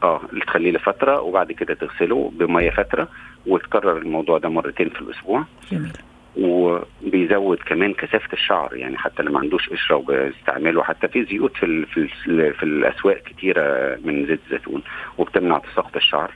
آه 0.03 0.21
تخليه 0.47 0.71
لفترة 0.71 1.21
وبعد 1.21 1.51
كده 1.51 1.73
تغسله 1.73 2.31
بمية 2.35 2.69
فترة 2.69 3.07
وتكرر 3.47 3.97
الموضوع 3.97 4.37
ده 4.37 4.49
مرتين 4.49 4.89
في 4.89 5.01
الأسبوع. 5.01 5.43
جميل. 5.71 5.91
وبيزود 6.37 7.57
كمان 7.57 7.93
كثافة 7.93 8.33
الشعر 8.33 8.75
يعني 8.75 8.97
حتى 8.97 9.19
اللي 9.19 9.31
ما 9.31 9.39
عندوش 9.39 9.69
قشرة 9.69 9.95
وبيستعمله 9.95 10.83
حتى 10.83 11.07
في 11.07 11.25
زيوت 11.25 11.57
في 11.57 11.65
ال 11.65 11.85
في, 11.85 11.97
ال 12.27 12.53
في 12.53 12.63
الأسواق 12.63 13.17
كتيرة 13.17 13.97
من 14.05 14.25
زيت 14.25 14.39
الزيتون 14.45 14.83
وبتمنع 15.17 15.57
تساقط 15.57 15.95
الشعر. 15.95 16.31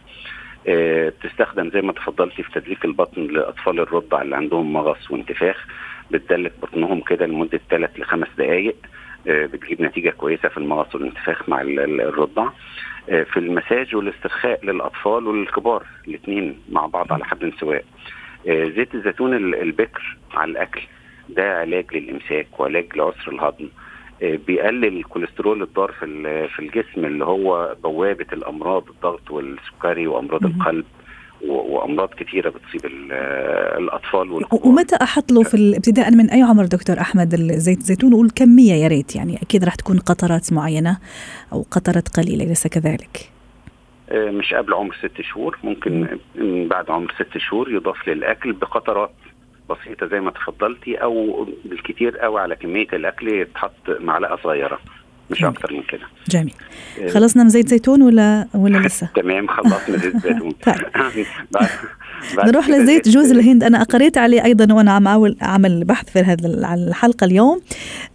آه، 0.68 1.10
بتستخدم 1.10 1.70
زي 1.70 1.82
ما 1.82 1.94
تفضلتي 1.94 2.44
في 2.44 2.52
تدليك 2.60 2.86
البطن 2.86 3.22
لأطفال 3.28 3.80
الرضع 3.80 4.22
اللي 4.22 4.36
عندهم 4.36 4.74
مغص 4.74 5.12
وانتفاخ. 5.12 5.66
بتدلك 6.12 6.52
بطنهم 6.62 7.02
كده 7.02 7.26
لمدة 7.26 7.60
ثلاث 7.70 8.00
لخمس 8.00 8.28
دقائق 8.38 8.76
آه، 9.28 9.46
بتجيب 9.46 9.82
نتيجة 9.82 10.10
كويسة 10.10 10.50
في 10.50 10.58
المغص 10.58 10.96
والانتفاخ 10.96 11.50
مع 11.50 11.62
ال- 11.62 11.80
ال- 11.80 12.02
الرضع. 12.02 12.50
في 13.08 13.38
المساج 13.38 13.96
والاسترخاء 13.96 14.66
للأطفال 14.66 15.28
وللكبار 15.28 15.84
الاثنين 16.08 16.60
مع 16.70 16.86
بعض 16.86 17.14
على 17.14 17.26
حد 17.26 17.52
سواء. 17.60 17.84
آه، 18.48 18.64
زيت 18.64 18.96
الزيتون 18.96 19.34
ال- 19.34 19.56
البكر 19.62 20.18
على 20.34 20.52
الأكل 20.52 20.82
ده 21.30 21.60
علاج 21.60 21.86
للإمساك 21.96 22.60
وعلاج 22.60 22.86
لعسر 22.96 23.32
الهضم. 23.32 23.68
آه، 24.24 24.40
بيقلل 24.48 24.98
الكوليسترول 24.98 25.62
الضار 25.64 25.92
في 25.92 26.06
ال- 26.06 26.50
في 26.50 26.60
الجسم 26.60 27.06
اللي 27.06 27.26
هو 27.26 27.76
بوابة 27.84 28.26
الأمراض 28.34 28.90
الضغط 28.90 29.32
والسكري 29.32 30.08
وأمراض. 30.08 30.46
القلب. 30.46 30.86
وأمراض 31.46 32.10
كتيره 32.10 32.50
بتصيب 32.50 32.86
ال- 32.86 33.12
الأطفال 33.84 34.32
والكبار 34.32 34.68
ومتى 34.68 34.96
أحط 35.02 35.32
له 35.32 35.44
في 35.44 35.74
ابتداء 35.78 36.12
من 36.12 36.30
أي 36.30 36.42
عمر 36.42 36.66
دكتور 36.66 37.00
أحمد 37.00 37.34
الزيت 37.34 37.78
الزيتون 37.78 38.14
والكمية 38.14 38.74
يا 38.74 38.88
ريت 38.88 39.16
يعني 39.16 39.38
أكيد 39.42 39.64
راح 39.64 39.76
تكون 39.76 40.00
قطرات 40.00 40.54
معينة 40.54 40.98
أو 41.54 41.66
قطرات 41.72 42.08
قليلة 42.10 42.46
ليس 42.46 42.68
كذلك 42.68 43.30
آه، 44.10 44.30
مش 44.32 44.54
قبل 44.54 44.74
عمر 44.74 44.96
ست 44.96 45.22
شهور 45.22 45.58
ممكن 45.64 46.08
من 46.36 46.68
بعد 46.68 46.90
عمر 46.92 47.14
ست 47.16 47.38
شهور 47.38 47.72
يضاف 47.72 48.08
للأكل 48.08 48.54
بقطرات 48.54 49.12
بسيطة 49.70 50.08
زي 50.08 50.20
ما 50.20 50.32
تفضلتي 50.32 50.96
أو 50.96 51.48
بالكتير 51.66 52.18
قوي 52.18 52.42
على 52.42 52.56
كمية 52.56 52.88
الأكل 52.94 53.28
يتحط 53.28 53.72
معلقة 54.00 54.40
صغيرة. 54.44 54.80
مش 55.32 55.40
جميل. 55.42 55.54
أكتر 55.54 55.74
من 55.74 55.82
كده. 55.90 56.08
جميل. 56.30 56.54
آه، 57.02 57.08
خلصنا 57.10 57.44
من 57.44 57.50
زيت 57.50 57.68
زيتون 57.68 58.02
ولا 58.02 58.48
ولا 58.54 58.88
لسه؟ 58.88 59.10
تمام 59.22 59.48
خلصنا 59.48 59.98
زيت 59.98 60.16
الزيتون 60.16 60.52
طيب. 60.52 60.76
نروح 62.46 62.70
لزيت 62.70 63.10
جوز 63.10 63.32
الهند. 63.32 63.64
أنا 63.64 63.84
قريت 63.84 64.18
عليه 64.18 64.44
أيضا 64.44 64.74
وأنا 64.74 64.92
عم 64.92 65.08
اعمل 65.44 65.84
بحث 65.84 66.10
في 66.10 66.20
هذا 66.20 66.48
الحلقة 66.74 67.26
اليوم. 67.26 67.62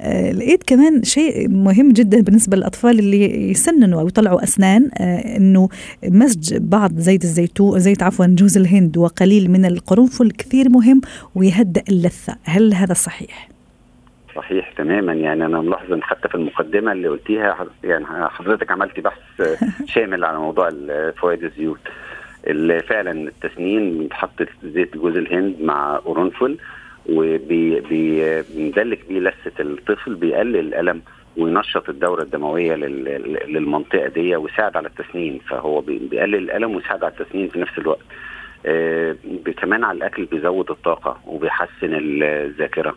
آه 0.00 0.32
لقيت 0.32 0.62
كمان 0.66 1.02
شيء 1.02 1.48
مهم 1.48 1.92
جدا 1.92 2.20
بالنسبة 2.20 2.56
للأطفال 2.56 2.98
اللي 2.98 3.50
يسننوا 3.50 4.00
أو 4.00 4.08
يطلعوا 4.08 4.44
أسنان. 4.44 4.90
آه 4.98 5.36
إنه 5.36 5.68
مزج 6.04 6.56
بعض 6.56 6.98
زيت 6.98 7.24
الزيتون 7.24 7.78
زيت 7.78 8.02
عفوا 8.02 8.26
جوز 8.26 8.56
الهند 8.56 8.96
وقليل 8.96 9.50
من 9.50 9.64
القرنفل 9.64 10.30
كثير 10.30 10.68
مهم 10.68 11.00
ويهدئ 11.34 11.82
اللثة. 11.88 12.36
هل 12.44 12.74
هذا 12.74 12.94
صحيح؟ 12.94 13.51
صحيح 14.36 14.70
تماما. 14.72 15.12
يعني 15.12 15.46
أنا 15.46 15.60
ملاحظ 15.60 15.92
إن 15.92 16.02
حتى 16.02 16.28
في 16.28 16.34
المقدمة 16.34 16.92
اللي 16.92 17.08
قلتيها 17.08 17.66
يعني 17.84 18.06
حضرتك 18.28 18.70
عملتي 18.70 19.00
بحث 19.00 19.20
شامل 19.94 20.24
على 20.24 20.38
موضوع 20.38 20.70
فوائد 21.16 21.44
الزيوت. 21.44 21.80
اللي 22.46 22.80
فعلا 22.80 23.10
التسنين 23.28 23.98
بيتحط 23.98 24.42
زيت 24.64 24.96
جوز 24.96 25.16
الهند 25.16 25.56
مع 25.60 25.96
قرنفل 25.96 26.56
وبيدلك 27.06 28.98
بيه 29.08 29.20
لثة 29.20 29.62
الطفل 29.62 30.14
بيقلل 30.14 30.56
الألم 30.56 31.02
وينشط 31.36 31.88
الدورة 31.88 32.22
الدموية 32.22 32.74
لل- 32.74 33.52
للمنطقة 33.52 34.08
دي 34.08 34.36
ويساعد 34.36 34.76
على 34.76 34.88
التسنين. 34.88 35.38
فهو 35.48 35.80
بي- 35.80 35.98
بيقلل 36.10 36.34
الألم 36.34 36.74
ويساعد 36.76 37.04
على 37.04 37.12
التسنين 37.20 37.48
في 37.48 37.58
نفس 37.60 37.78
الوقت. 37.78 38.00
آه، 38.66 39.16
كمان 39.56 39.84
على 39.84 39.96
الأكل 39.98 40.24
بيزود 40.24 40.70
الطاقة 40.70 41.20
وبيحسن 41.26 41.90
الذاكرة. 42.22 42.94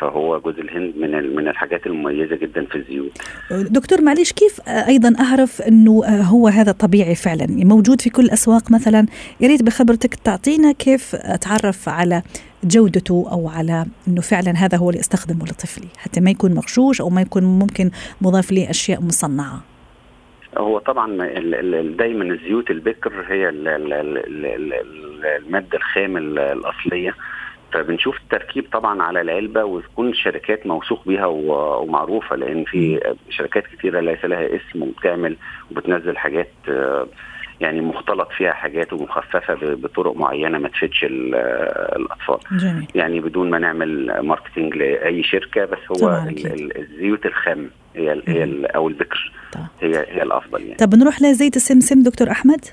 فهو 0.00 0.40
جوز 0.40 0.58
الهند 0.58 0.96
من 0.96 1.36
من 1.36 1.48
الحاجات 1.48 1.86
المميزة 1.86 2.36
جدا 2.36 2.64
في 2.64 2.74
الزيوت. 2.78 3.12
دكتور 3.50 4.00
معلش 4.02 4.32
كيف 4.32 4.60
أيضا 4.68 5.14
أعرف 5.20 5.62
إنه 5.62 6.04
هو 6.06 6.48
هذا 6.48 6.72
طبيعي 6.72 7.14
فعلا؟ 7.14 7.46
موجود 7.50 8.00
في 8.00 8.10
كل 8.10 8.22
الأسواق 8.24 8.70
مثلا. 8.70 9.06
يا 9.40 9.48
ريت 9.48 9.62
بخبرتك 9.62 10.14
تعطينا 10.14 10.72
كيف 10.72 11.14
أتعرف 11.14 11.88
على 11.88 12.22
جودته 12.64 13.28
أو 13.32 13.48
على 13.48 13.86
إنه 14.08 14.20
فعلا 14.20 14.50
هذا 14.50 14.78
هو 14.78 14.90
اللي 14.90 15.00
أستخدمه 15.00 15.44
لطفلي 15.44 15.88
حتى 15.98 16.20
ما 16.20 16.30
يكون 16.30 16.54
مغشوش 16.54 17.00
أو 17.00 17.10
ما 17.10 17.20
يكون 17.22 17.42
ممكن 17.44 17.90
مضاف 18.20 18.52
لي 18.52 18.70
أشياء 18.70 19.00
مصنعة. 19.02 19.62
هو 20.58 20.78
طبعا 20.78 21.16
دايما 21.98 22.24
الزيوت 22.24 22.70
البكر 22.70 23.12
هي 23.28 23.48
ال- 23.48 23.68
ال- 23.68 23.92
ال- 23.92 24.18
ال- 24.18 24.46
ال- 24.46 24.72
ال- 24.74 25.24
المادة 25.46 25.76
الخام 25.78 26.16
ال- 26.16 26.38
الأصلية. 26.38 27.14
فبنشوف 27.72 28.16
التركيب 28.16 28.64
طبعا 28.72 29.02
على 29.02 29.20
العلبة 29.20 29.64
وتكون 29.64 30.14
شركات 30.14 30.66
موثوق 30.66 31.08
بيها 31.08 31.26
ومعروفة 31.26 32.36
لأن 32.36 32.64
في 32.64 33.00
شركات 33.30 33.64
كثيره 33.66 34.00
ليس 34.00 34.24
لها 34.24 34.46
اسم 34.56 34.82
وبتعمل 34.82 35.36
وبتنزل 35.70 36.16
حاجات 36.18 36.48
آه، 36.68 37.06
يعني 37.60 37.80
مختلط 37.80 38.28
فيها 38.36 38.52
حاجات 38.52 38.92
ومخففة 38.92 39.54
بطرق 39.74 40.16
معينة 40.16 40.58
ما 40.58 40.68
تفيدش 40.68 41.04
ال- 41.04 41.34
الأطفال. 41.96 42.58
جميل. 42.58 42.86
يعني 42.94 43.20
بدون 43.20 43.50
ما 43.50 43.58
نعمل 43.58 44.20
ماركتينج 44.22 44.76
لأي 44.76 45.22
شركة 45.22 45.64
بس 45.64 46.02
هو 46.02 46.26
الزيوت 46.76 47.26
الخام 47.26 47.70
هي 47.96 48.22
هي 48.28 48.66
أو 48.66 48.88
البكر. 48.88 49.32
هي 49.80 49.96
هي 50.08 50.22
الأفضل 50.22 50.62
يعني. 50.62 50.74
طب 50.74 50.94
نروح 50.94 51.22
لزيت 51.22 51.56
السمسم 51.56 52.02
دكتور 52.02 52.30
أحمد؟ 52.30 52.64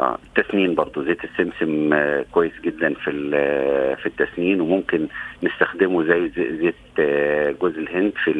آه 0.00 0.18
التسنين 0.36 0.74
برضو 0.74 1.04
زيت 1.04 1.18
السمسم 1.24 1.92
آه 1.92 2.24
كويس 2.32 2.52
جدا 2.64 2.94
في 2.94 3.10
ال- 3.10 3.96
في 3.96 4.06
التسنين 4.06 4.60
وممكن 4.60 5.06
نستخدمه 5.42 6.04
زي 6.04 6.28
زي- 6.36 6.56
زيت 6.58 6.74
آه 6.98 7.50
جوز 7.60 7.78
الهند 7.78 8.12
في 8.24 8.32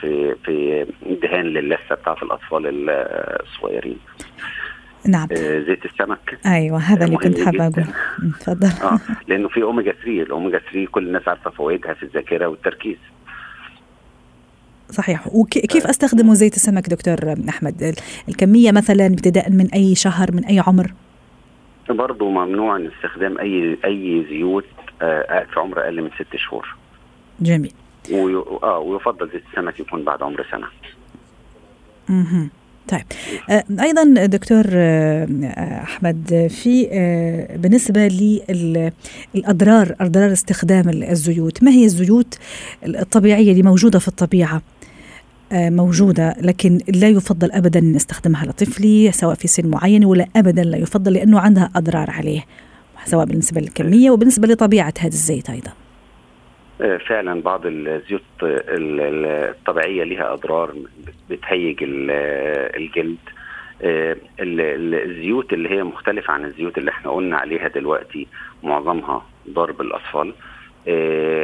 في 0.00 0.34
في 0.44 0.86
دهان 1.22 1.44
للثة 1.46 1.94
بتاعت 1.94 2.22
الأطفال 2.22 2.66
ال- 2.66 2.90
الصغيرين. 3.42 3.98
نعم. 5.08 5.28
آه 5.32 5.60
زيت 5.60 5.84
السمك. 5.84 6.38
أيوه 6.46 6.78
هذا 6.78 7.04
اللي 7.04 7.16
كنت 7.16 7.40
حابة 7.40 7.68
جداً. 7.68 7.82
أقول 7.82 7.94
أمم، 8.22 8.30
تفضل 8.32 8.86
آه 8.88 8.98
لأنه 9.28 9.48
في 9.48 9.62
أوميجا 9.62 9.92
3 9.92 10.22
الأوميجا 10.22 10.58
3 10.58 10.86
كل 10.90 11.06
الناس 11.06 11.28
عارفة 11.28 11.50
فوائدها 11.50 11.94
في 11.94 12.02
الذاكرة 12.02 12.46
والتركيز. 12.46 12.96
صحيح. 14.92 15.26
وكيف 15.34 15.86
أستخدمه 15.86 16.34
زيت 16.34 16.56
السمك 16.56 16.88
دكتور 16.88 17.34
أحمد؟ 17.48 17.82
ال- 17.82 17.94
الكمية 18.28 18.72
مثلا 18.72 19.06
ابتداء 19.06 19.50
من 19.50 19.66
أي 19.74 19.94
شهر 19.94 20.32
من 20.32 20.44
أي 20.44 20.62
عمر؟ 20.66 20.92
برضه 21.90 22.30
ممنوع 22.30 22.78
من 22.78 22.90
استخدام 22.96 23.38
أي 23.38 23.78
أي 23.84 24.26
زيوت 24.30 24.64
آه 25.02 25.46
في 25.54 25.60
عمر 25.60 25.84
أقل 25.84 26.02
من 26.02 26.10
ست 26.10 26.36
شهور. 26.36 26.68
جميل. 27.40 27.72
آه 28.62 28.78
ويفضل 28.78 29.30
زيت 29.32 29.42
السمك 29.52 29.80
يكون 29.80 30.04
بعد 30.04 30.22
عمر 30.22 30.46
سنة. 30.50 30.66
مهم. 32.08 32.50
طيب. 32.88 33.02
آه، 33.50 33.64
أيضا 33.80 34.26
دكتور 34.26 34.64
آه، 34.72 35.26
أحمد 35.82 36.48
في 36.50 36.88
آه، 36.92 37.56
بالنسبة 37.56 38.08
للاضرار 39.34 39.94
أضرار 40.00 40.32
استخدام 40.32 40.88
الزيوت 40.88 41.62
ما 41.62 41.70
هي 41.70 41.84
الزيوت 41.84 42.38
الطبيعية 42.86 43.50
اللي 43.52 43.62
موجودة 43.62 43.98
في 43.98 44.08
الطبيعة؟ 44.08 44.62
موجودة 45.52 46.34
لكن 46.40 46.78
لا 46.94 47.08
يفضل 47.08 47.52
أبدا 47.52 47.80
نستخدمها 47.80 48.46
لطفلي 48.46 49.12
سواء 49.12 49.34
في 49.34 49.48
سن 49.48 49.70
معين 49.70 50.04
ولا 50.04 50.26
أبدا 50.36 50.62
لا 50.62 50.76
يفضل 50.76 51.12
لأنه 51.12 51.40
عندها 51.40 51.70
أضرار 51.76 52.10
عليه 52.10 52.40
سواء 53.04 53.26
بالنسبة 53.26 53.60
للكمية 53.60 54.10
وبالنسبة 54.10 54.48
لطبيعة 54.48 54.94
هذا 54.98 55.08
الزيت 55.08 55.50
أيضا. 55.50 55.72
فعلا 57.08 57.42
بعض 57.42 57.60
الزيوت 57.66 58.22
الطبيعية 58.42 60.04
لها 60.04 60.32
أضرار 60.32 60.74
بتهيج 61.30 61.76
الجلد. 61.82 63.16
الزيوت 64.40 65.52
اللي 65.52 65.70
هي 65.70 65.82
مختلفة 65.84 66.32
عن 66.32 66.44
الزيوت 66.44 66.78
اللي 66.78 66.90
إحنا 66.90 67.10
قلنا 67.10 67.36
عليها 67.36 67.68
دلوقتي 67.68 68.26
معظمها 68.62 69.26
ضار 69.50 69.72
بالأطفال. 69.72 70.34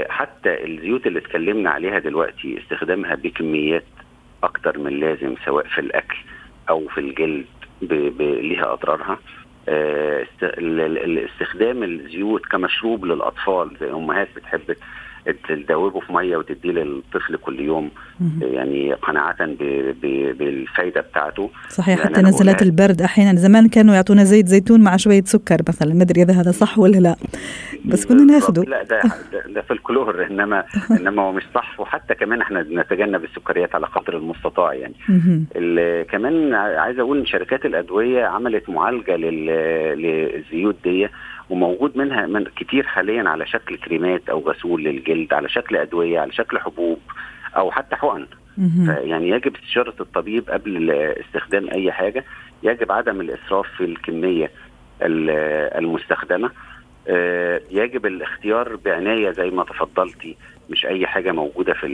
حتى 0.08 0.64
الزيوت 0.64 1.06
اللي 1.06 1.18
اتكلمنا 1.18 1.70
عليها 1.70 1.98
دلوقتي 1.98 2.58
استخدامها 2.58 3.14
بكميات 3.14 3.84
أكتر 4.42 4.78
من 4.78 5.00
لازم 5.00 5.34
سواء 5.44 5.66
في 5.66 5.80
الأكل 5.80 6.16
أو 6.70 6.88
في 6.88 7.00
الجلد 7.00 7.44
ليها 8.20 8.72
أضرارها. 8.72 9.18
استخدام 11.26 11.82
الزيوت 11.82 12.46
كمشروب 12.46 13.04
للأطفال 13.04 13.76
زي 13.80 13.90
أمهات 13.90 14.28
بتحب 14.36 14.76
تدوبه 15.48 16.00
في 16.00 16.12
مية 16.12 16.36
وتديه 16.36 16.70
للطفل 16.70 17.36
كل 17.36 17.60
يوم 17.60 17.90
يعني 18.40 18.92
قناعة 18.94 19.36
بالفايدة 20.38 21.00
بتاعته. 21.00 21.50
صحيح 21.68 22.00
حتى 22.00 22.20
نزلات 22.22 22.62
البرد 22.62 23.02
أحيانا 23.02 23.38
زمان 23.38 23.68
كانوا 23.68 23.94
يعطونا 23.94 24.24
زيت 24.24 24.46
زيتون 24.46 24.80
مع 24.80 24.96
شوية 24.96 25.22
سكر 25.24 25.56
مثلا 25.68 25.94
ما 25.94 26.02
أدري 26.02 26.22
إذا 26.22 26.40
هذا 26.40 26.50
صح 26.50 26.78
ولا 26.78 26.98
لا 26.98 27.16
بس 27.84 28.06
كنا 28.06 28.24
ناخده. 28.24 28.62
لا 28.62 28.82
ده 28.82 29.00
ده 29.54 29.62
في 29.62 29.70
الكلور 29.70 30.26
انما 30.26 30.64
إنما 31.00 31.22
هو 31.22 31.32
مش 31.32 31.42
صح. 31.54 31.80
وحتى 31.80 32.14
كمان 32.14 32.40
إحنا 32.40 32.62
نتجنب 32.62 33.24
السكريات 33.24 33.74
على 33.74 33.86
قدر 33.86 34.16
المستطاع 34.16 34.74
يعني. 34.74 34.94
كمان 36.04 36.54
عايز 36.54 36.98
أقول 36.98 37.28
شركات 37.28 37.66
الأدوية 37.66 38.24
عملت 38.24 38.68
معالجة 38.70 39.16
للزيوت 39.16 40.76
دي 40.84 41.08
وموجود 41.50 41.96
منها 41.96 42.26
من 42.26 42.44
كتير 42.44 42.86
حاليا 42.86 43.28
على 43.28 43.46
شكل 43.46 43.76
كريمات 43.76 44.28
أو 44.28 44.40
غسول 44.48 44.84
للجلد 44.84 45.32
على 45.32 45.48
شكل 45.48 45.76
أدوية 45.76 46.20
على 46.20 46.32
شكل 46.32 46.58
حبوب 46.58 46.98
أو 47.56 47.70
حتى 47.70 47.96
حقن. 47.96 48.26
يعني 48.88 49.28
يجب 49.28 49.54
استشارة 49.56 49.94
الطبيب 50.00 50.50
قبل 50.50 50.90
استخدام 50.90 51.70
أي 51.70 51.92
حاجة. 51.92 52.24
يجب 52.62 52.92
عدم 52.92 53.20
الإسراف 53.20 53.66
في 53.76 53.84
الكمية 53.84 54.50
المستخدمة. 55.02 56.50
يجب 57.70 58.06
الاختيار 58.06 58.76
بعناية 58.76 59.30
زي 59.30 59.50
ما 59.50 59.64
تفضلتي 59.64 60.36
مش 60.70 60.86
أي 60.86 61.06
حاجة 61.06 61.32
موجودة 61.32 61.74
في 61.74 61.86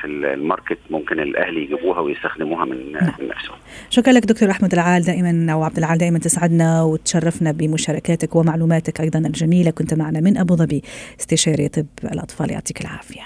في 0.00 0.06
الماركت 0.06 0.78
ممكن 0.90 1.20
الأهل 1.20 1.56
يجيبوها 1.56 2.00
ويستخدموها 2.00 2.64
من, 2.64 2.92
نعم. 2.92 3.12
من 3.20 3.28
نفسهم. 3.28 3.56
شكرا 3.90 4.12
لك 4.12 4.26
دكتور 4.26 4.50
أحمد 4.50 4.72
العال 4.72 5.02
دائما 5.02 5.52
أو 5.52 5.62
عبد 5.62 5.78
العال 5.78 5.98
دائما 5.98 6.18
تسعدنا 6.18 6.82
وتشرفنا 6.82 7.52
بمشاركاتك 7.52 8.36
ومعلوماتك 8.36 9.00
أيضا 9.00 9.18
الجميلة 9.18 9.70
كنت 9.70 9.94
معنا 9.94 10.20
من 10.20 10.36
أبو 10.36 10.56
ظبي 10.56 10.82
استشاري 11.20 11.68
طب 11.68 11.86
الأطفال 12.04 12.50
يعطيك 12.50 12.80
العافية. 12.80 13.22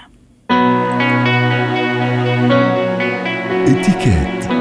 اتكات 3.67 4.60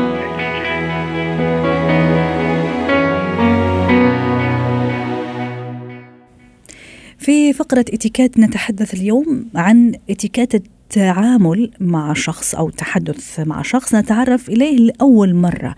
في 7.21 7.53
فقرة 7.53 7.85
اتيكيت 7.89 8.39
نتحدث 8.39 8.95
اليوم 8.95 9.47
عن 9.55 9.95
اتيكيت 10.11 10.65
التعامل 10.91 11.71
مع 11.81 12.13
شخص 12.13 12.55
أو 12.55 12.71
تحدث 12.71 13.41
مع 13.41 13.63
شخص 13.63 13.95
نتعرف 13.95 14.49
إليه 14.49 14.77
لأول 14.77 15.35
مرة 15.35 15.75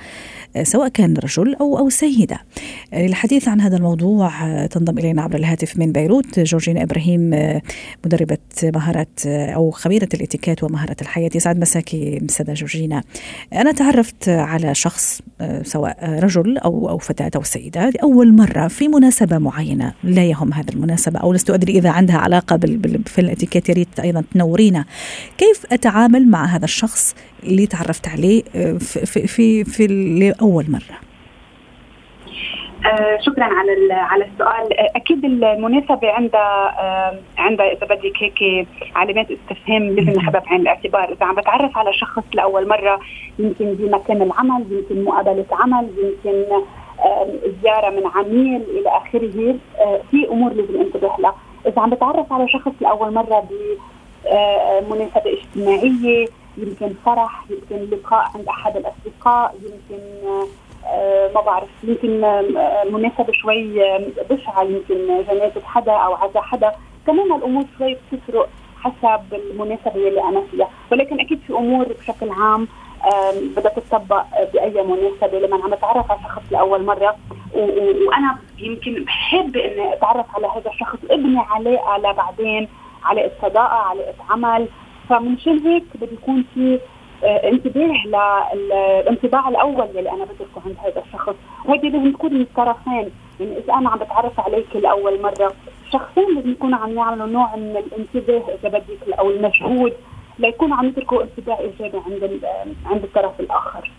سواء 0.62 0.88
كان 0.88 1.16
رجل 1.16 1.54
أو 1.54 1.78
أو 1.78 1.88
سيدة. 1.88 2.38
للحديث 2.92 3.48
عن 3.48 3.60
هذا 3.60 3.76
الموضوع 3.76 4.30
تنضم 4.66 4.98
إلينا 4.98 5.22
عبر 5.22 5.36
الهاتف 5.36 5.78
من 5.78 5.92
بيروت 5.92 6.40
جورجينا 6.40 6.82
إبراهيم 6.82 7.30
مدربة 8.06 8.38
مهارات 8.62 9.26
أو 9.26 9.70
خبيرة 9.70 10.08
الإتيكيت 10.14 10.64
ومهارة 10.64 10.96
الحياة. 11.02 11.30
يسعد 11.34 11.58
مساكي 11.58 12.18
مسادة 12.22 12.52
جورجينا. 12.52 13.02
أنا 13.52 13.72
تعرفت 13.72 14.28
على 14.28 14.74
شخص 14.74 15.20
سواء 15.62 16.18
رجل 16.18 16.58
أو 16.58 16.88
أو 16.88 16.98
فتاة 16.98 17.30
أو 17.36 17.42
سيدة 17.42 17.90
لأول 17.90 18.32
مرة 18.32 18.68
في 18.68 18.88
مناسبة 18.88 19.38
معينة. 19.38 19.92
لا 20.04 20.24
يهم 20.24 20.52
هذه 20.52 20.70
المناسبة 20.70 21.18
أو 21.18 21.32
لست 21.32 21.50
أدري 21.50 21.72
إذا 21.72 21.90
عندها 21.90 22.16
علاقة 22.16 22.56
في 23.06 23.20
الإتيكيت 23.20 23.68
يا 23.68 23.74
ريت 23.74 24.00
أيضا 24.00 24.24
تنورينا. 24.34 24.84
كيف 25.38 25.72
أتعامل 25.72 26.30
مع 26.30 26.44
هذا 26.44 26.64
الشخص 26.64 27.16
اللي 27.42 27.66
تعرفت 27.66 28.08
عليه 28.08 28.42
في 28.78 29.06
في 29.06 29.26
في, 29.26 29.64
في 29.64 29.86
لاول 29.86 30.64
مرة؟ 30.68 30.98
آه 32.86 33.18
شكرا 33.20 33.44
على 33.44 33.92
على 33.92 34.24
السؤال. 34.24 34.78
آه 34.78 34.90
أكيد 34.96 35.24
المناسبة 35.24 36.10
عندها 36.10 36.74
آه 36.80 37.18
عندها 37.38 37.72
اذا 37.72 37.86
بدك 37.86 38.12
هيك 38.18 38.68
علامات 38.96 39.26
استفهام 39.30 39.82
لازم 39.82 40.10
نحبها 40.10 40.40
بعين 40.40 40.60
الاعتبار. 40.60 41.12
إذا 41.12 41.26
عم 41.26 41.34
بتعرف 41.34 41.78
على 41.78 41.92
شخص 41.92 42.22
لأول 42.34 42.68
مرة 42.68 43.00
يمكن 43.38 43.74
بمكان 43.74 44.22
العمل 44.22 44.64
يمكن 44.70 45.04
مقابلة 45.04 45.46
عمل 45.52 45.88
يمكن 45.98 46.44
آه 47.00 47.28
زيارة 47.62 47.90
من 47.90 48.06
عميل 48.14 48.62
إلى 48.62 48.88
آخره 48.88 49.54
آه 49.80 50.00
في 50.10 50.28
أمور 50.28 50.52
لازم 50.52 50.80
انتبه 50.80 51.10
لها. 51.18 51.34
إذا 51.66 51.82
عم 51.82 51.90
بتعرف 51.90 52.32
على 52.32 52.48
شخص 52.48 52.72
لأول 52.80 53.14
مرة 53.14 53.48
بمناسبه 54.24 55.32
اجتماعية 55.32 56.26
يمكن 56.56 56.94
فرح 57.06 57.44
يمكن 57.50 57.96
لقاء 57.96 58.30
عند 58.34 58.48
أحد 58.48 58.76
الأصدقاء 58.76 59.54
يمكن 59.62 60.04
آه 60.86 61.30
ما 61.34 61.40
بعرف 61.40 61.68
يمكن 61.84 62.24
آه 62.24 62.84
مناسبة 62.90 63.32
شوي 63.32 63.94
آه 63.96 64.00
بشعة 64.30 64.62
يمكن 64.62 65.24
جنازة 65.28 65.60
حدا 65.64 65.92
أو 65.92 66.14
عزاء 66.14 66.42
حدا. 66.42 66.72
كمان 67.06 67.32
الأمور 67.32 67.64
شوي 67.78 67.96
بتفرق 68.12 68.48
حسب 68.82 69.34
المناسبة 69.34 69.94
اللي 70.08 70.22
أنا 70.22 70.42
فيها. 70.50 70.68
ولكن 70.92 71.20
أكيد 71.20 71.40
في 71.46 71.52
أمور 71.52 71.84
بشكل 72.00 72.30
عام 72.30 72.68
بدها 73.56 73.72
تطبق 73.72 74.24
بأي 74.54 74.82
مناسبة. 74.82 75.38
لما 75.38 75.64
عم 75.64 75.72
أتعرف 75.72 76.10
على 76.10 76.20
شخص 76.20 76.42
لأول 76.50 76.84
مرة 76.84 77.16
وأنا 78.06 78.38
يمكن 78.58 79.04
بحب 79.04 79.56
إني 79.56 79.92
أتعرف 79.92 80.26
على 80.34 80.46
هذا 80.46 80.70
الشخص 80.70 80.98
ابني 81.10 81.38
علاقة 81.38 81.98
لبعدين 81.98 82.68
علاقة 83.04 83.30
صداقة 83.42 83.74
علاقة 83.74 84.14
عمل 84.30 84.68
فمنشان 85.08 85.58
هيك 85.58 85.84
بده 85.94 86.12
يكون 86.12 86.44
في 86.54 86.78
آه 87.24 87.48
انتباه 87.48 87.92
للانطباع 88.54 89.48
الأول 89.48 89.86
يلي 89.94 90.10
أنا 90.10 90.24
بتركه 90.24 90.62
عند 90.66 90.76
هذا 90.84 91.02
الشخص. 91.06 91.34
وهذه 91.64 91.88
لازم 91.88 92.12
تكون 92.12 92.34
من 92.34 92.40
الطرفين. 92.40 93.10
يعني 93.40 93.58
إذا 93.58 93.74
أنا 93.74 93.90
عم 93.90 93.98
بتعرف 93.98 94.40
عليك 94.40 94.76
لأول 94.76 95.22
مرة 95.22 95.52
شخصين 95.92 96.34
لازم 96.34 96.50
يكونوا 96.50 96.78
عم 96.78 96.96
يعملوا 96.96 97.26
نوع 97.26 97.56
من 97.56 97.76
الانتباه 97.76 98.54
إذا 98.54 98.68
بدك 98.68 99.18
أو 99.18 99.30
المجهود 99.30 99.92
ليكونوا 100.38 100.76
عم 100.76 100.86
يتركوا 100.86 101.22
انتباه 101.22 101.58
إيجابي 101.58 101.98
عند 102.06 102.40
عند 102.86 103.02
الطرف 103.04 103.40
الآخر. 103.40 103.90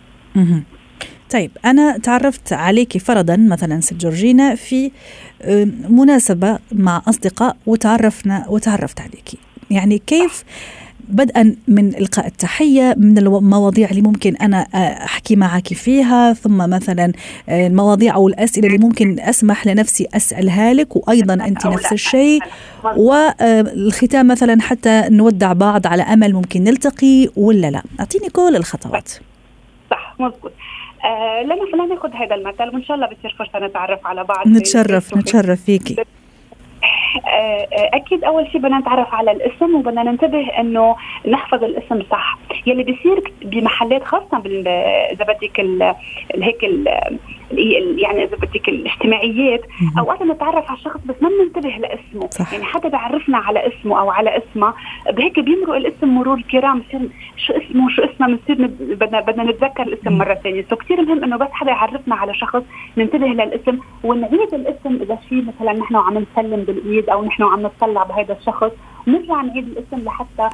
طيب 1.30 1.50
أنا 1.64 1.98
تعرفت 1.98 2.52
عليك 2.52 2.98
فرضا 2.98 3.36
مثلا 3.36 3.80
ست 3.80 3.94
جورجينا 3.94 4.54
في 4.54 4.90
مناسبة 5.88 6.58
مع 6.72 7.02
أصدقاء 7.08 7.56
وتعرفنا 7.66 8.46
وتعرفت 8.48 9.00
عليك. 9.00 9.30
يعني 9.70 9.98
كيف 9.98 10.44
بدءا 11.08 11.56
من 11.68 11.94
إلقاء 11.94 12.26
التحية 12.26 12.94
من 12.98 13.18
المواضيع 13.18 13.90
اللي 13.90 14.02
ممكن 14.02 14.36
أنا 14.36 14.66
أحكي 15.04 15.36
معك 15.36 15.68
فيها 15.68 16.32
ثم 16.32 16.56
مثلا 16.56 17.12
المواضيع 17.48 18.14
أو 18.14 18.28
الأسئلة 18.28 18.66
اللي 18.66 18.78
ممكن 18.78 19.20
أسمح 19.20 19.66
لنفسي 19.66 20.06
أسألها 20.14 20.74
لك 20.74 20.96
وأيضا 20.96 21.34
أنت 21.34 21.66
نفس 21.66 21.92
الشيء. 21.92 22.40
والختام 22.96 24.26
مثلا 24.26 24.62
حتى 24.62 25.04
نودع 25.10 25.52
بعض 25.52 25.86
على 25.86 26.02
أمل 26.02 26.32
ممكن 26.32 26.64
نلتقي 26.64 27.28
ولا 27.36 27.70
لا؟ 27.70 27.82
أعطيني 28.00 28.28
كل 28.28 28.56
الخطوات. 28.56 29.08
صح 29.90 30.16
مضبوط 30.20 30.52
آه 31.04 31.42
لنا 31.42 31.72
خلينا 31.72 31.94
ناخذ 31.94 32.12
هذا 32.14 32.34
المثل 32.34 32.74
وإن 32.74 32.84
شاء 32.84 32.96
الله 32.96 33.06
بتصير 33.06 33.34
فرصة 33.38 33.66
نتعرف 33.66 34.06
على 34.06 34.24
بعض. 34.24 34.48
نتشرف 34.48 35.16
نتشرف 35.16 35.64
فيكي 35.64 36.04
أكيد 37.72 38.24
أول 38.24 38.46
شيء 38.52 38.60
بدنا 38.60 38.78
نتعرف 38.78 39.14
على 39.14 39.30
الاسم 39.32 39.74
وبدنا 39.74 40.02
ننتبه 40.02 40.48
إنه 40.60 40.96
نحفظ 41.28 41.64
الاسم 41.64 42.02
صح. 42.10 42.38
يلي 42.66 42.82
بيصير 42.82 43.32
بمحلات 43.42 44.04
خاصة 44.04 44.42
إذا 45.12 45.24
بدك 45.24 45.60
هيك 46.34 46.64
يعني 47.50 48.24
إذا 48.24 48.36
بدك 48.36 48.68
الاجتماعيات 48.68 49.60
اوقات 49.98 50.22
بنتعرف 50.22 50.68
على 50.68 50.78
الشخص 50.78 51.00
بس 51.06 51.14
ما 51.20 51.28
بننتبه 51.28 51.68
لاسمه. 51.68 52.30
صح. 52.30 52.52
يعني 52.52 52.64
حدا 52.64 52.88
بيعرفنا 52.88 53.38
على 53.38 53.66
اسمه 53.66 54.00
أو 54.00 54.10
على 54.10 54.38
اسمها 54.38 54.74
بهيك 55.10 55.40
بيمرق 55.40 55.74
الاسم 55.74 56.08
مرور 56.08 56.36
الكرام 56.36 56.80
بصير 56.80 57.08
شو 57.36 57.52
اسمه 57.52 57.88
شو 57.90 58.02
اسمه 58.02 58.26
بنصير 58.26 58.66
بدنا 58.80 59.20
بدنا 59.20 59.44
نتذكر 59.44 59.82
الاسم 59.82 60.18
مرة 60.18 60.34
ثانية. 60.34 60.64
سو 60.70 60.76
كثير 60.76 61.02
مهم 61.02 61.24
إنه 61.24 61.36
بس 61.36 61.48
حدا 61.52 61.70
يعرفنا 61.70 62.14
على 62.14 62.34
شخص 62.34 62.62
ننتبه 62.96 63.26
للاسم 63.26 63.78
ونعيد 64.04 64.54
الاسم 64.54 64.98
إذا 65.02 65.18
في 65.28 65.42
مثلا 65.42 65.72
نحن 65.72 65.96
عم 65.96 66.18
نسلم 66.18 66.64
بالإيد 66.64 67.10
أو 67.10 67.24
نحن 67.24 67.42
عم 67.42 67.62
نطلع 67.62 68.02
بهذا 68.02 68.36
الشخص 68.40 68.70
ونرجع 69.06 69.42
نعيد 69.42 69.68
الاسم 69.68 70.04
لحتى 70.04 70.50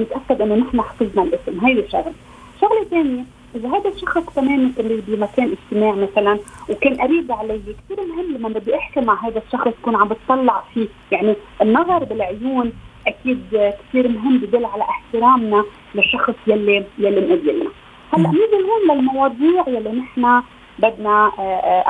نتأكد 0.00 0.42
إنه 0.42 0.54
نحن 0.54 0.80
حفظنا 0.80 1.22
الاسم. 1.22 1.66
هيدي 1.66 1.88
شغله 1.88 2.12
شغلة 2.60 2.84
ثانية 2.90 3.24
إذا 3.54 3.68
هذا 3.68 3.88
الشخص 3.88 4.34
كمان 4.36 4.64
مثل 4.68 5.00
بمكان 5.06 5.52
اجتماع 5.52 5.94
مثلا 5.94 6.38
وكان 6.68 7.00
قريب 7.00 7.32
علي 7.32 7.60
كثير 7.60 8.06
مهم 8.06 8.36
لما 8.36 8.48
بدي 8.48 8.76
أحكي 8.76 9.00
مع 9.00 9.26
هذا 9.26 9.42
الشخص 9.46 9.72
كون 9.82 9.96
عم 9.96 10.08
بتطلع 10.08 10.62
فيه. 10.74 10.88
يعني 11.12 11.34
النظر 11.62 12.04
بالعيون 12.04 12.72
أكيد 13.06 13.72
كثير 13.88 14.08
مهم 14.08 14.38
بدل 14.38 14.64
على 14.64 14.82
احترامنا 14.82 15.64
للشخص 15.94 16.34
يلي 16.46 16.84
يلي 16.98 17.20
مقابلنا. 17.20 17.70
هلأ 18.12 18.28
نيجي 18.28 18.64
هون 18.64 18.96
للمواضيع 18.96 19.68
يلي 19.68 19.92
نحن 19.92 20.42
بدنا 20.78 21.32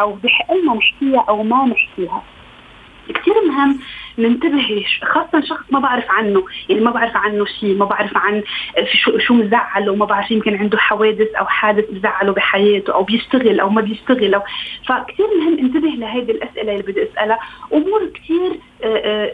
أو 0.00 0.12
بحق 0.12 0.52
لنا 0.54 0.74
نحكيها 0.74 1.24
أو 1.28 1.42
ما 1.42 1.66
نحكيها. 1.66 2.22
كثير 3.08 3.34
مهم 3.48 3.78
ننتبه 4.18 4.84
خاصة 5.02 5.40
شخص 5.40 5.64
ما 5.70 5.78
بعرف 5.78 6.10
عنه 6.10 6.44
يعني 6.68 6.82
ما 6.82 6.90
بعرف 6.90 7.16
عنه 7.16 7.44
شيء 7.44 7.76
ما 7.76 7.84
بعرف 7.84 8.16
عن 8.16 8.42
شو 8.92 9.18
شو 9.18 9.34
مزعله 9.34 9.94
ما 9.94 10.04
بعرف 10.04 10.30
يمكن 10.30 10.56
عنده 10.56 10.78
حوادث 10.78 11.34
أو 11.34 11.46
حادث 11.46 11.84
مزعله 11.92 12.32
بحياته 12.32 12.94
أو 12.94 13.02
بيشتغل 13.02 13.60
أو 13.60 13.70
ما 13.70 13.80
بيشتغل 13.80 14.34
أو 14.34 14.42
فكثير 14.88 15.26
مهم 15.40 15.58
انتبه 15.58 15.88
لهذه 15.88 16.30
الأسئلة 16.30 16.72
اللي 16.72 16.82
بدي 16.82 17.02
أسألها. 17.02 17.38
أمور 17.72 18.06
كثير 18.14 18.58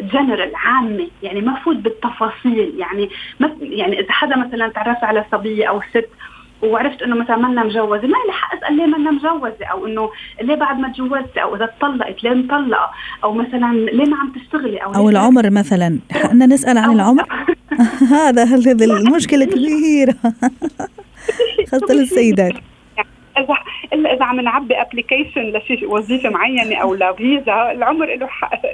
جنرال 0.00 0.52
عامة 0.54 1.08
يعني 1.22 1.40
ما 1.40 1.54
فوت 1.54 1.76
بالتفاصيل 1.76 2.74
يعني 2.78 3.10
ما 3.40 3.56
يعني 3.60 4.00
إذا 4.00 4.12
حدا 4.12 4.36
مثلا 4.36 4.68
تعرف 4.68 5.04
على 5.04 5.24
صبية 5.32 5.66
أو 5.66 5.80
ست 5.90 6.08
وعرفت 6.62 7.02
إنه 7.02 7.16
مثلا 7.16 7.36
منا 7.36 7.64
مجوزة. 7.64 8.02
ما 8.02 8.16
لي 8.26 8.32
حق 8.32 8.56
أسأل 8.56 8.76
ليه 8.76 8.86
منا 8.86 9.10
مجوزة؟ 9.10 9.64
أو 9.72 9.86
إنه 9.86 10.10
ليه 10.42 10.54
بعد 10.54 10.78
ما 10.78 10.88
تجوزتي 10.92 11.42
أو 11.42 11.56
إذا 11.56 11.64
اتطلقت 11.64 12.24
ليه 12.24 12.30
مطلقة؟ 12.30 12.90
أو 13.24 13.32
مثلا 13.32 13.72
ليه 13.74 14.04
ما 14.04 14.16
عم 14.16 14.32
تشتغلي؟ 14.32 14.78
أو 14.78 14.94
أو 14.94 15.08
العمر 15.08 15.50
مثلا. 15.50 15.98
حقنا 16.12 16.46
نسأل 16.46 16.78
عن 16.78 16.92
العمر. 16.92 17.24
هذا 18.10 18.44
هذه 18.44 18.84
المشكلة 18.84 19.44
كبيره 19.44 20.14
خاصة 21.70 21.94
للسيدات. 21.94 22.52
إلا 23.92 24.14
إذا 24.14 24.24
عم 24.24 24.40
نعبي 24.40 24.74
ابلكيشن 24.74 25.42
لشي 25.42 25.86
وظيفة 25.86 26.30
معينة 26.30 26.76
أو 26.76 26.94
لفيزا 26.94 27.72
العمر 27.72 28.06
له 28.06 28.28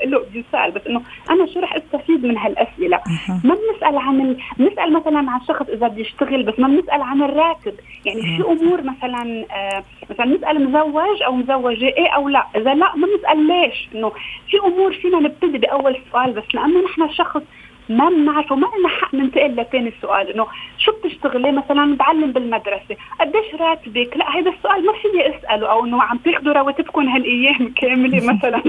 له 0.05 0.23
بيسأل. 0.33 0.71
بس 0.71 0.87
إنه 0.87 1.03
أنا 1.31 1.47
شو 1.47 1.61
رح 1.61 1.75
استفيد 1.75 2.27
من 2.27 2.39
هالأسئلة؟ 2.39 3.01
ما 3.45 3.55
بنسأل 3.55 3.99
عن 3.99 4.21
ال... 4.21 4.37
بنسأل 4.59 4.93
مثلا 4.93 5.19
عن 5.31 5.41
شخص 5.49 5.69
إذا 5.69 5.89
بيشتغل 5.89 6.43
بس 6.43 6.59
ما 6.59 6.69
بنسأل 6.69 7.03
عن 7.03 7.23
الراتب 7.23 7.75
يعني 8.05 8.23
في 8.23 8.43
أمور 8.43 8.83
مثلا 8.83 9.45
آه 9.53 9.85
مثلا 10.11 10.27
نسال 10.27 10.69
مزوج 10.69 11.23
أو 11.27 11.33
مزوجة 11.33 11.87
إيه 11.87 12.09
أو 12.09 12.29
لا؟ 12.29 12.47
إذا 12.57 12.75
لا 12.75 12.97
ما 12.97 13.07
بنسأل 13.07 13.47
ليش؟ 13.47 13.89
إنه 13.95 14.13
في 14.51 14.59
أمور 14.59 14.93
فينا 14.93 15.19
نبتدي 15.19 15.59
بأول 15.59 15.99
سؤال 16.13 16.33
بس 16.33 16.55
لأنه 16.55 16.85
نحن 16.85 17.13
شخص 17.13 17.43
ما 17.89 18.09
بنعرف 18.09 18.53
وما 18.53 18.67
لنا 18.79 18.89
حق 18.89 19.15
ننتقل 19.15 19.57
لثاني 19.57 19.89
السؤال. 19.89 20.33
إنه 20.33 20.47
شو 20.79 20.93
بتشتغلي؟ 20.93 21.53
مثلا 21.53 21.97
بعلم 21.97 22.33
بالمدرسة. 22.33 22.97
قديش 23.21 23.55
راتبك؟ 23.55 24.17
لا 24.17 24.37
هذا 24.37 24.51
السؤال 24.51 24.87
ما 24.87 24.93
فيني 24.93 25.37
أسأله. 25.37 25.67
أو 25.67 25.85
إنه 25.85 26.03
عم 26.03 26.19
تاخذوا 26.19 26.53
رواتبكم 26.53 27.09
هالأيام 27.09 27.73
كاملة 27.77 28.27
مثلا 28.35 28.63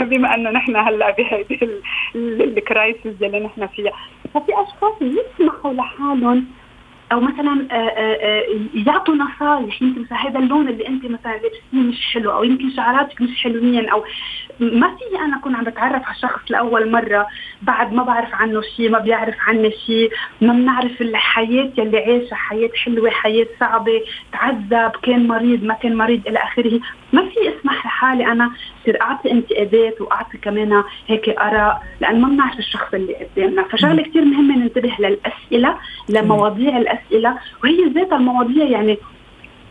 بما 0.00 0.34
إنه 0.34 0.50
نحن 0.50 0.76
هلأ 0.76 1.10
بهيدي 1.10 1.58
الكرايسيس 2.14 3.22
اللي 3.22 3.40
نحن 3.40 3.66
فيها. 3.66 3.92
ففي 4.34 4.52
أشخاص 4.52 4.94
يسمحوا 5.00 5.72
لحالهم 5.72 6.46
أو 7.12 7.20
مثلا 7.20 7.66
يعطوا 8.74 9.14
نصائح 9.14 9.82
يمكن 9.82 10.00
مثلا 10.02 10.18
هذا 10.28 10.38
اللون 10.38 10.68
اللي 10.68 10.88
أنت 10.88 11.04
مثلا 11.04 11.32
لابسيه 11.32 11.60
مش 11.72 12.06
حلو 12.14 12.32
أو 12.32 12.44
يمكن 12.44 12.70
شعراتك 12.70 13.20
مش 13.20 13.42
حلوين 13.42 13.88
أو 13.88 14.04
ما 14.60 14.96
في 14.96 15.18
أنا 15.24 15.36
أكون 15.36 15.54
عم 15.54 15.64
بتعرف 15.64 16.02
على 16.06 16.16
شخص 16.22 16.40
لأول 16.50 16.90
مرة 16.90 17.26
بعد 17.62 17.92
ما 17.92 18.02
بعرف 18.02 18.34
عنه 18.34 18.60
شيء 18.76 18.90
ما 18.90 18.98
بيعرف 18.98 19.34
عني 19.46 19.70
شيء 19.86 20.10
ما 20.40 20.52
بنعرف 20.52 21.00
الحياة 21.00 21.70
يلي 21.78 21.98
عايشها 21.98 22.34
حياة 22.34 22.70
حلوة 22.84 23.10
حياة 23.10 23.46
صعبة 23.60 24.02
تعذب 24.32 24.90
كان 25.02 25.28
مريض 25.28 25.64
ما 25.64 25.74
كان 25.74 25.96
مريض 25.96 26.28
إلى 26.28 26.38
آخره. 26.38 26.80
ما 27.12 27.22
في 27.28 27.58
اسمح 27.58 27.86
لحالي 27.86 28.26
أنا 28.26 28.50
صير 28.84 29.02
أعطي 29.02 29.30
انتقادات 29.30 30.00
وأعطي 30.00 30.38
كمان 30.38 30.82
هيك 31.06 31.28
آراء 31.28 31.82
لأن 32.00 32.20
ما 32.20 32.28
بنعرف 32.28 32.58
الشخص 32.58 32.94
اللي 32.94 33.14
قدامنا. 33.14 33.62
فشغلة 33.62 34.02
كثير 34.02 34.24
مهمة 34.24 34.56
ننتبه 34.56 34.92
للأسئلة 34.98 35.76
لمواضيع 36.08 36.78
الأسئلة 36.78 37.38
وهي 37.64 37.84
ذات 37.94 38.12
المواضيع 38.12 38.64
يعني 38.64 38.98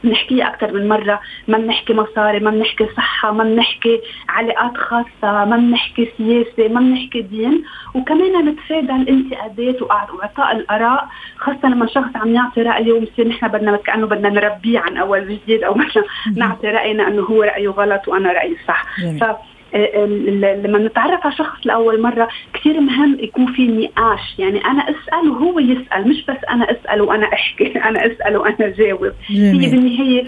بنحكيها 0.06 0.48
أكثر 0.48 0.74
من 0.74 0.88
مرة. 0.88 1.20
ما 1.48 1.58
بنحكي 1.58 1.94
مصاري 1.94 2.40
ما 2.40 2.52
بنحكي 2.52 2.88
صحة 2.98 3.32
ما 3.32 3.44
بنحكي 3.44 4.02
علاقات 4.30 4.78
خاصة 4.78 5.46
ما 5.46 5.58
بنحكي 5.58 6.12
سياسة 6.18 6.74
ما 6.74 6.80
بنحكي 6.80 7.22
دين. 7.22 7.64
وكمان 7.94 8.46
نتفادى 8.50 8.96
الانتقادات 8.96 9.82
وإعطاء 9.82 10.52
الآراء 10.56 11.08
خاصة 11.38 11.68
لما 11.70 11.88
شخص 11.88 12.16
عم 12.16 12.36
يعطي 12.36 12.62
رايه 12.62 12.94
وبصير 12.94 13.28
نحن 13.28 13.48
بدنا 13.48 13.78
كأنه 13.78 14.08
بدنا 14.08 14.30
نربيه 14.30 14.80
عن 14.80 14.98
أول 14.98 15.28
جديد 15.28 15.64
أو 15.64 15.74
مثلا 15.84 16.04
نعطي 16.36 16.68
رأينا 16.68 17.08
إنه 17.08 17.22
هو 17.22 17.44
رأيه 17.44 17.70
غلط 17.70 18.08
وأنا 18.08 18.32
رأيي 18.32 18.58
صح. 18.68 18.86
ف 19.20 19.55
لما 19.74 20.78
نتعرف 20.78 21.26
على 21.26 21.36
شخص 21.36 21.58
لأول 21.66 22.02
مرة 22.02 22.28
كثير 22.54 22.82
مهم 22.82 23.18
يكون 23.20 23.54
في 23.54 23.68
نقاش. 23.68 24.40
يعني 24.40 24.66
أنا 24.66 24.84
أسأل 24.84 25.30
وهو 25.30 25.60
يسأل 25.60 26.10
مش 26.10 26.26
بس 26.26 26.38
أنا 26.50 26.72
أسأل 26.72 27.02
وأنا 27.02 27.34
أحكي 27.34 27.68
أنا 27.90 28.06
أسأل 28.06 28.38
وأنا 28.38 28.70
جاوب. 28.70 29.12
هي 29.28 29.70
بالنهاية 29.70 30.24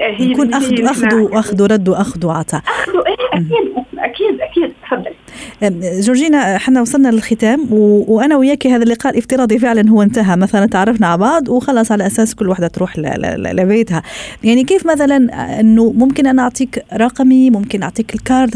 هي 0.00 0.30
يكون 0.30 0.54
اخذ 0.54 0.84
اخذ 0.84 1.14
واخذ 1.14 1.62
ورد 1.62 1.88
وأخذ 1.88 2.26
وعطاء. 2.26 2.62
اخذ 2.66 2.92
إيه 3.06 3.14
أكيد 3.32 3.84
أكيد 3.98 4.40
أكيد. 4.40 4.72
تفضل. 4.82 6.00
جورجينا 6.00 6.56
إحنا 6.56 6.80
وصلنا 6.80 7.08
للختام 7.08 7.66
و... 7.72 8.04
وأنا 8.08 8.36
وياك 8.36 8.66
هذا 8.66 8.82
اللقاء 8.82 9.12
الافتراضي 9.12 9.58
فعلا 9.58 9.90
هو 9.90 10.02
انتهى. 10.02 10.36
مثلا 10.36 10.66
تعرفنا 10.66 11.06
على 11.06 11.18
بعض 11.18 11.48
وخلص 11.48 11.92
على 11.92 12.06
أساس 12.06 12.34
كل 12.34 12.48
واحدة 12.48 12.66
تروح 12.66 12.98
ل... 12.98 13.02
ل... 13.02 13.56
لبيتها. 13.56 14.02
يعني 14.44 14.64
كيف 14.64 14.86
مثلا 14.86 15.16
إنه 15.60 15.92
ممكن 15.92 16.26
أنا 16.26 16.42
أعطيك 16.42 16.84
رقمي 16.94 17.50
ممكن 17.50 17.82
أعطيك 17.82 18.14
الكارد 18.14 18.54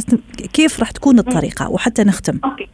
كيف 0.53 0.81
راح 0.81 0.90
تكون 0.90 1.18
الطريقة؟ 1.18 1.70
وحتى 1.70 2.05
نختم. 2.05 2.38
أوكي. 2.44 2.68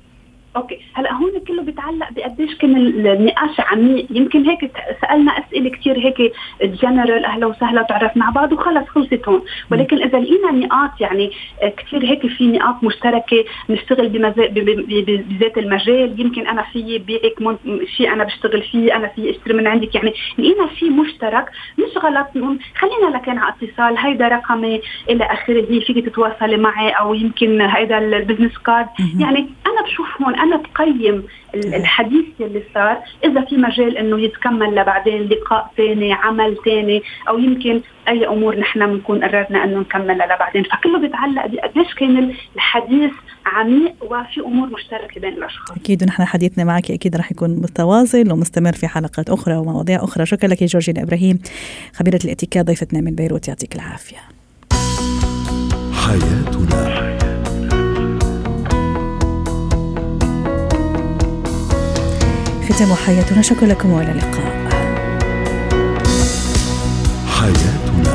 أوكي. 0.56 0.80
هلا 0.94 1.12
هون 1.12 1.32
كله 1.48 1.62
بيتعلق 1.62 2.12
بقديش 2.12 2.54
كان 2.54 2.76
النقاش 2.76 3.60
عميق 3.60 4.06
يمكن 4.10 4.48
هيك 4.48 4.72
سألنا 5.00 5.32
أسئلة 5.32 5.70
كثير 5.70 5.98
هيك 5.98 6.32
جنرال 6.62 7.24
أهلا 7.24 7.46
وسهلا 7.46 7.82
تعرفنا 7.82 8.24
على 8.24 8.34
بعض 8.34 8.52
وخلص 8.52 8.88
خلصت 8.88 9.28
هون. 9.28 9.42
ولكن 9.70 10.02
إذا 10.02 10.18
لقينا 10.18 10.50
نقاط 10.52 11.00
يعني 11.00 11.30
كثير 11.76 12.04
هيك 12.04 12.26
في 12.26 12.46
نقاط 12.46 12.84
مشتركة 12.84 13.44
نشتغل 13.70 14.08
بذات 14.08 15.58
المجال. 15.58 16.20
يمكن 16.20 16.46
أنا 16.46 16.62
في 16.62 16.98
بيعك 16.98 17.58
شيء 17.96 18.12
أنا 18.12 18.24
بشتغل 18.24 18.62
فيه 18.62 18.96
أنا 18.96 19.08
في 19.08 19.30
أشتري 19.30 19.54
من 19.54 19.66
عندك. 19.66 19.94
يعني 19.94 20.12
لقينا 20.38 20.68
شيء 20.78 20.90
مشترك 20.90 21.50
مش 21.78 21.98
غلط. 21.98 22.26
نقول 22.36 22.58
خلينا 22.78 23.16
لكن 23.16 23.38
على 23.38 23.54
اتصال. 23.62 23.98
هيدا 23.98 24.28
رقمي 24.28 24.80
إلى 25.10 25.24
آخره 25.24 25.80
فيك 25.80 26.06
تتواصلي 26.06 26.56
معي 26.56 26.90
أو 26.90 27.14
يمكن 27.14 27.60
هيدا 27.60 27.98
ال 27.98 28.05
business 28.05 28.58
card 28.58 28.86
يعني 29.18 29.48
أنا 29.66 29.82
بشوف 29.86 30.22
هون 30.22 30.41
أنا 30.42 30.56
بقيم 30.56 31.24
الحديث 31.54 32.24
اللي 32.40 32.62
صار 32.74 32.98
إذا 33.24 33.40
في 33.44 33.56
مجال 33.56 33.98
إنه 33.98 34.20
يتكمل 34.20 34.74
لبعدين 34.74 35.22
لقاء 35.22 35.70
ثاني 35.76 36.12
عمل 36.12 36.56
ثاني 36.64 37.02
أو 37.28 37.38
يمكن 37.38 37.80
أي 38.08 38.26
أمور 38.26 38.58
نحن 38.58 38.86
بنكون 38.86 39.24
قررنا 39.24 39.64
إنه 39.64 39.78
نكملها 39.78 40.26
لبعدين. 40.26 40.62
فكله 40.62 40.98
بيتعلق 40.98 41.46
بقديش 41.46 41.94
كان 41.94 42.34
الحديث 42.54 43.12
عميق 43.46 43.94
وفي 44.02 44.40
أمور 44.40 44.68
مشتركة 44.68 45.20
بين 45.20 45.32
الأشخاص. 45.32 45.76
أكيد 45.76 46.02
ونحن 46.02 46.24
حديثنا 46.24 46.64
معك 46.64 46.90
أكيد 46.90 47.16
رح 47.16 47.32
يكون 47.32 47.50
متواصل 47.50 48.32
ومستمر 48.32 48.72
في 48.72 48.88
حلقات 48.88 49.30
أخرى 49.30 49.56
ومواضيع 49.56 50.04
أخرى. 50.04 50.26
شكرا 50.26 50.48
لك 50.48 50.64
جورجينا 50.64 51.02
إبراهيم 51.02 51.38
خبيرة 51.94 52.20
الاتيكيت 52.24 52.66
ضيفتنا 52.66 53.00
من 53.00 53.14
بيروت 53.14 53.48
يعطيك 53.48 53.74
العافية. 53.74 54.18
حياتنا 56.06 56.61
ختام 62.72 62.94
حياتنا. 62.94 63.42
شكرا 63.42 63.66
لكم 63.66 63.90
وإلى 63.90 64.10
اللقاء. 64.10 64.68
حياتنا. 67.26 68.11